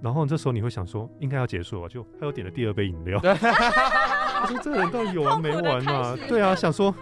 [0.00, 3.20] 然后这时候你会想说应该要结束了，就他又点了第二杯饮料。
[4.40, 6.16] 我说这个人到底有完没完啊痛苦的开？
[6.22, 6.94] 始对啊，想说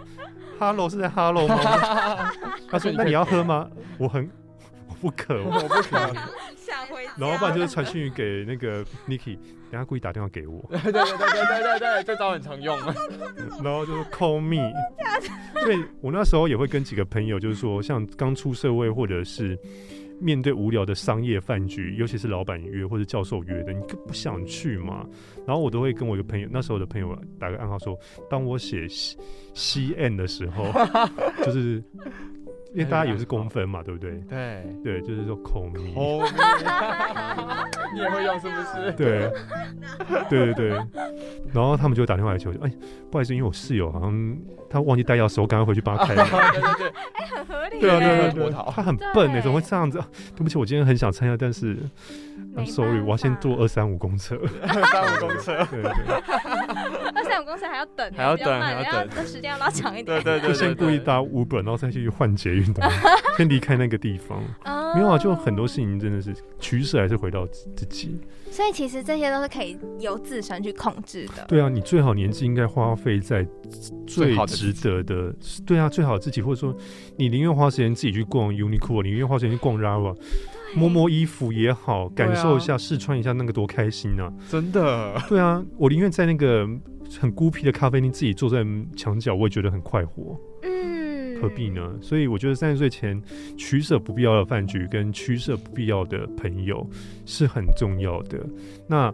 [0.59, 1.57] ，Hello 是在 Hello 吗？
[2.71, 3.69] 他说 那你要喝吗？
[3.99, 4.31] 我很
[4.89, 6.15] 我不渴，我不可能，
[6.77, 9.37] 想回家，然后不然就是传讯给那个 Niki，
[9.71, 12.77] 等下故意打电话给我， 对对对对对对对，这招很常用，
[13.63, 14.73] 然后就是 call me。
[15.63, 19.59] 所以我那时候也会跟几个朋友，就是说像刚出社会或者是
[20.21, 25.07] 面对无聊的商业饭局，尤其是老板约或者教授约的，你更不想去嘛。
[25.47, 27.99] 然后我都会跟我一个朋友，那时候的朋友打个暗号说，
[28.31, 28.87] 当我写
[29.55, 30.71] C N 的时候，
[31.45, 31.83] 就是。
[32.77, 34.11] 因为大家以为是公分嘛，对不对？
[34.29, 35.83] 对对，就是说孔明，
[37.95, 38.93] 你也会用是不是？
[38.93, 39.33] 对
[40.29, 40.69] 对对对，
[41.55, 42.71] 然后他们就打电话来求救，哎，
[43.11, 44.37] 不好意思，因为我室友好像
[44.69, 46.15] 他忘记带钥匙，我赶快回去帮他开。
[46.21, 46.31] 对对
[46.77, 47.81] 对，哎，很合理。
[47.81, 49.99] 对啊对对对，他很笨哎，怎么会这样子？
[50.37, 51.79] 对不起，我今天很想参加，但是
[52.67, 54.37] ，sorry，我要先坐二三五公车。
[54.63, 55.93] 二三五公车，对 对。
[57.15, 60.23] 二三五公车还要等，还要等，还要等，那时间要拉长一点。
[60.23, 62.67] 对对对，就先故意搭 Uber，然后再去换捷运。
[63.37, 64.43] 先离开那个地方，
[64.95, 68.21] 没有啊，就很多事情真的是取舍，还是回到自己。
[68.51, 71.45] 所以其实这些都是可以由自身去控制的。
[71.47, 73.47] 对啊，你最好年纪应该花费在
[74.07, 75.35] 最值得的。
[75.67, 76.75] 对啊，最好自己，或者说
[77.17, 80.17] 你宁愿花时间自己去逛 Uniqlo，你宁愿花时间去逛 Rava，
[80.77, 84.31] 摸摸衣服也好，感受一下试穿一下那个多开心啊！
[84.49, 85.21] 真的。
[85.29, 86.69] 对啊，我宁愿在那个
[87.19, 88.65] 很孤僻的咖啡厅自己坐在
[88.95, 90.39] 墙角，我也觉得很快活。
[90.63, 91.95] 嗯何必呢？
[92.01, 93.23] 所以我觉得三十岁前
[93.59, 96.89] 取舍不必要的饭局跟取舍不必要的朋友
[97.27, 98.39] 是很重要的。
[98.89, 99.13] 那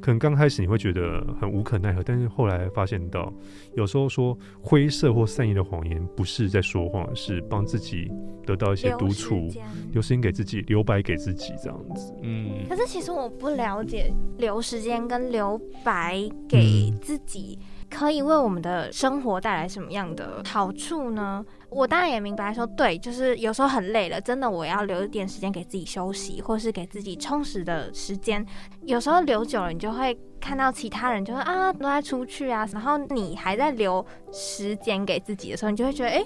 [0.00, 3.32] 可能刚开始你会觉得很无可奈何，但是后来发现到，
[3.74, 8.10] 有时候说灰色或善意的谎言不是在说谎，是帮自己
[8.46, 9.48] 得到一些独处，
[9.92, 12.14] 留时间给自己，留白给自己这样子。
[12.22, 12.66] 嗯。
[12.68, 17.58] 可是其实我不了解留时间跟留白给自己。
[17.90, 21.44] 可以为我们的生活带来什么样的好处呢？
[21.74, 28.44] 我当然也明白，说对，就是有时候很累了，真的我要留一点时间给自己休息，或是给自己充实的时间。
[28.82, 36.22] 有时候留久了，你就会看到其他人就会啊都在出去啊，然后你还在留时间给自己的时候，你就会觉得，哎，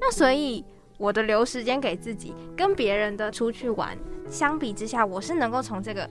[0.00, 0.64] 那所以
[0.96, 3.96] 我的留时间给自己跟别人的出去玩
[4.28, 6.08] 相比之下，我是能够从这个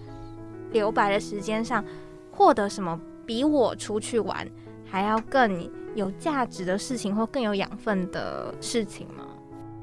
[0.71, 1.84] 留白的时间上
[2.32, 2.99] 获得什么？
[3.25, 4.47] 比我出去玩。
[4.89, 9.27] 还要更有价值的事情或更有养分的事情吗？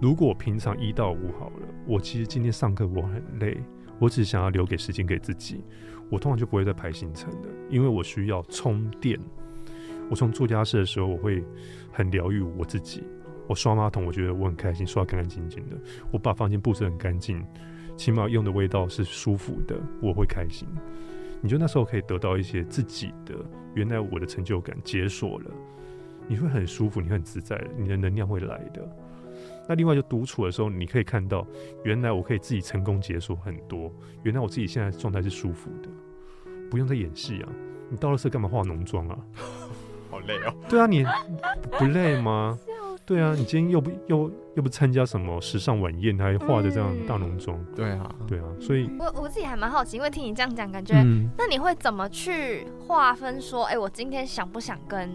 [0.00, 3.60] 如果平常一到五好了，我其实今天上课我很累，
[3.98, 5.64] 我只想要留给时间给自己，
[6.08, 9.18] 我通常就不会再排行程的，因为我需要充电。
[10.08, 11.42] 我从做家事的时候，我会
[11.90, 13.02] 很疗愈我自己。
[13.48, 15.76] 我刷马桶，我觉得我很开心，刷干干净净的。
[16.12, 17.44] 我把房间布置很干净，
[17.96, 20.68] 起码用的味道是舒服的，我会开心。
[21.40, 23.34] 你就那时候可以得到一些自己的，
[23.74, 25.50] 原来我的成就感解锁了，
[26.29, 28.87] 你会很舒服，你会很自在，你的能量会来的。
[29.68, 31.47] 那另外就独处的时候，你可以看到，
[31.85, 33.91] 原来我可以自己成功解锁很多，
[34.22, 35.89] 原来我自己现在状态是舒服的，
[36.70, 37.49] 不用再演戏啊。
[37.91, 39.18] 你到了是干嘛化浓妆啊？
[40.11, 40.55] 好累哦。
[40.68, 41.05] 对啊，你
[41.79, 42.59] 不累吗？
[43.07, 47.62] 对啊，你今天又不又又不参加什么时尚晚宴，还化着这样大浓妆。
[47.77, 50.95] 对啊，对啊，所以我我自己还蛮好奇，因为听你这样讲，感觉
[51.37, 55.11] 那你会怎么去划分说，哎，我今天想不想跟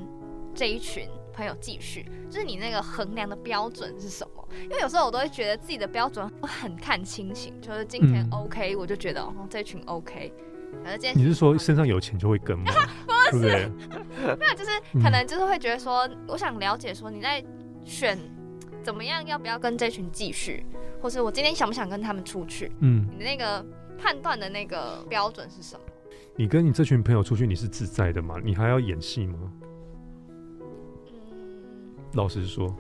[0.54, 2.06] 这一群朋友继续？
[2.30, 4.48] 就是你那个衡量的标准是什么？
[4.64, 10.34] 因为有时候我都会觉得自己的标准很看心情，就是今天 OK，我就觉得哦这群 OK。
[10.86, 12.72] 而今天你是说身上有钱就会跟吗？
[13.32, 13.70] 不是，
[14.38, 14.72] 没有，就是
[15.02, 17.44] 可能就是会觉得说，我想了解说你在。
[17.86, 18.20] 选
[18.84, 19.26] 怎么样？
[19.26, 20.64] 要不要跟这群继续？
[21.02, 22.72] 或是我今天想不想跟他们出去？
[22.82, 23.66] 嗯，你的那个
[23.98, 25.82] 判断的那个标准是什么？
[26.36, 28.36] 你跟你这群朋友出去，你是自在的吗？
[28.44, 29.40] 你还要演戏吗？
[32.12, 32.74] 嗯，老实说，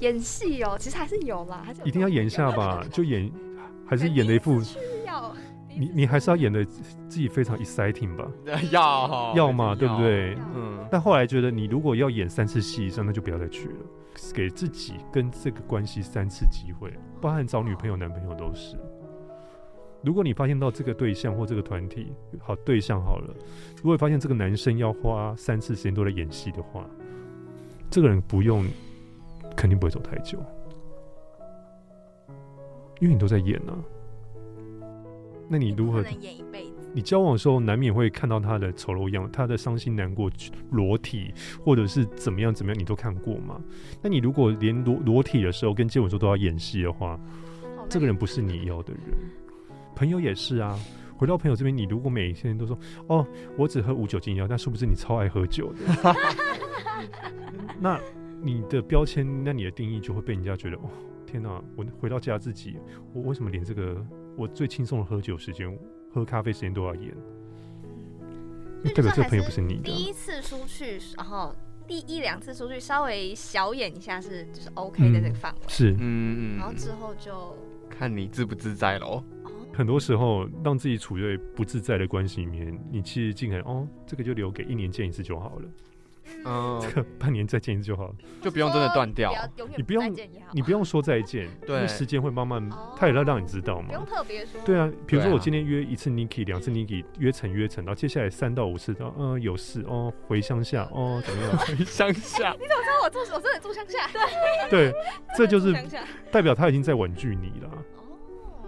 [0.00, 2.84] 演戏哦，其实还是有啦，还是一定要演一下吧？
[2.92, 3.30] 就演，
[3.86, 4.60] 还是演的一副
[5.06, 5.34] 要
[5.78, 8.26] 你你还是要演的自己非常 exciting 吧？
[8.72, 10.36] 要要嘛，对不对？
[10.54, 10.86] 嗯。
[10.90, 13.74] 但后来觉得，你如果要演三次戏以上，那就不要再去了。
[14.32, 18.76] 给自己跟这个关系三次机会，包含找女朋友、男朋友都是。
[20.02, 23.34] 如果你发现到这个对象或这个团体好对象好了，
[23.82, 26.88] 如果发现这个男生要花三次时间都在演戏的话，
[27.90, 28.66] 这个人不用，
[29.56, 30.38] 肯定不会走太久，
[33.00, 33.72] 因为你都在演呢。
[35.48, 36.72] 那你如何能演一辈子？
[36.92, 40.28] 你交往的时候难免会看到他的丑陋样，他的伤心难过、
[40.70, 41.32] 裸体，
[41.64, 43.60] 或者是怎么样怎么样，你都看过吗？
[44.02, 47.18] 那你如果连裸裸体的时候跟接吻时候都要演戏的话，
[47.88, 49.02] 这个人不是你要的人。
[49.94, 50.76] 朋友也是啊，
[51.16, 56.14] 回到朋友这边，你如果每天都说哦，我只喝无酒精饮料，但是不是你超爱喝酒的？
[57.80, 58.00] 那
[58.42, 60.90] 你的标签，那你的定义就会被人家觉得哦，
[61.26, 61.62] 天哪！
[61.76, 62.76] 我回到家自己，
[63.12, 64.04] 我为什么连这个
[64.36, 65.76] 我最轻松的喝酒时间？
[66.12, 67.14] 喝咖啡时间都要演，
[68.94, 69.82] 代表这个朋友不是你的。
[69.82, 71.54] 第一次出去，然后
[71.86, 77.54] 第一两次出去稍微小演一下是就是 OK 的这个范围，是嗯然后之后就
[77.90, 79.22] 看你自不自在喽。
[79.76, 85.68] 哦，很多时候让自己处在不自在的关系里面，你其实尽可能哦，这个就留给一年见一次就好了，
[86.44, 86.80] 嗯。
[86.82, 89.32] 这，个半年再见一次就好了，就不用真的断掉。
[89.76, 90.14] 你不用
[90.52, 93.88] 你不用说再见，对 因为时间会慢慢哦，他也要让你知道嘛。
[93.88, 94.04] 不用。
[94.06, 101.56] 特别说，对啊，比如说我今天约一次 Niki，两次 Niki，约成约成，然后接下来三到五次，然后嗯有事哦，回乡下哦怎么样？
[101.58, 104.08] 回乡下，你怎么知道我住我真的住乡下，
[104.70, 104.92] 对，
[105.36, 105.74] 这就是
[106.30, 108.04] 代表他已经在婉拒你了，哦，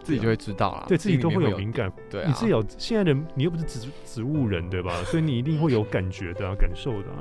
[0.08, 0.86] 自己就会知道啦。
[0.88, 1.92] 对自己都会有敏感。
[2.10, 5.02] 对啊，你自己有现在的，你又不是植植物人对吧？
[5.06, 7.20] 所以你一定会有感觉的、啊、感受的、啊，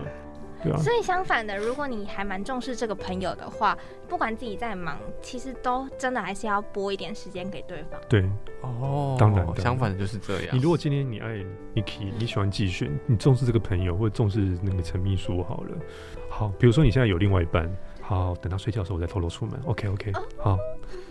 [0.63, 0.77] 对啊。
[0.77, 3.77] 所以相反的，如果你还蛮重视这个朋友的话，
[4.07, 7.99] 不管自己在忙，其实都真的还是要拨一点时间给对方。
[8.07, 8.23] 对
[8.61, 10.55] 哦，当然相反的就是这样。
[10.55, 11.43] 你如果今天你爱
[11.75, 15.77] Niki，你喜欢季璇，你重视这个朋友或者重视那个陈秘书好了。
[16.29, 17.69] 好，比如说你现在有另外一半，
[18.07, 19.59] 好，等他睡觉的时候我再偷偷出门。
[19.65, 20.57] OK OK，好，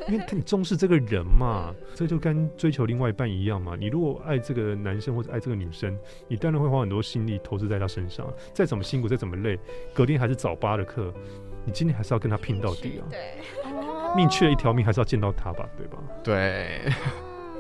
[0.09, 3.77] 因为你重视这个人嘛， 这就跟追求另外一半一样嘛。
[3.79, 5.95] 你如果爱这个男生或者爱这个女生，
[6.27, 8.27] 你当然会花很多心力投资在他身上。
[8.55, 9.59] 再怎么辛苦，再怎么累，
[9.93, 11.13] 隔天还是早八的课，
[11.67, 13.05] 你今天还是要跟他拼到底啊！
[13.11, 13.35] 对，
[13.71, 15.99] 哦命缺了一条命，还是要见到他吧，对吧？
[16.25, 16.81] 对，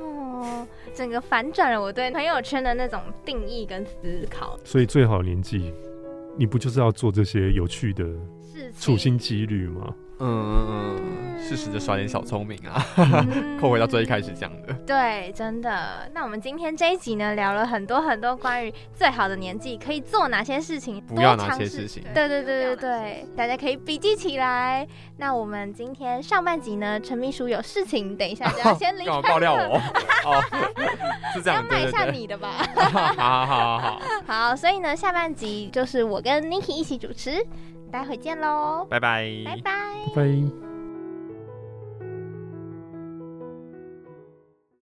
[0.00, 5.74] 哦，整个反转了我对朋友圈的那种定义跟思考所以最好的年纪，
[6.38, 8.06] 你不就是要做这些有趣的
[8.56, 8.80] 事情。
[8.80, 9.94] 处心积虑吗？
[10.18, 10.96] 嗯嗯
[11.36, 14.72] 嗯，适时的耍点小聪明啊，嗯 扣回到最一开始讲的。
[14.86, 16.10] 对，真的。
[16.14, 24.88] 那我们今天这一集呢，聊了很多很多关于最好的年纪可以做哪些事情，不要哪多尝试些事情对对对对对，大家可以笔记起来。
[25.18, 29.20] 那我们今天上半集呢，陈秘书有事情，等一下就要先离开。
[29.20, 29.76] 爆料我？
[30.24, 30.42] 哦，
[31.36, 31.82] 是这要样，对对对。
[31.82, 32.52] 卖一下你的吧。
[32.74, 37.44] 好好好好，好，所以呢，下半集就是我跟 Niki 一起主持，
[37.96, 39.24] 待会见喽，拜拜。
[39.46, 39.72] 拜拜。
[40.14, 40.65] 拜拜。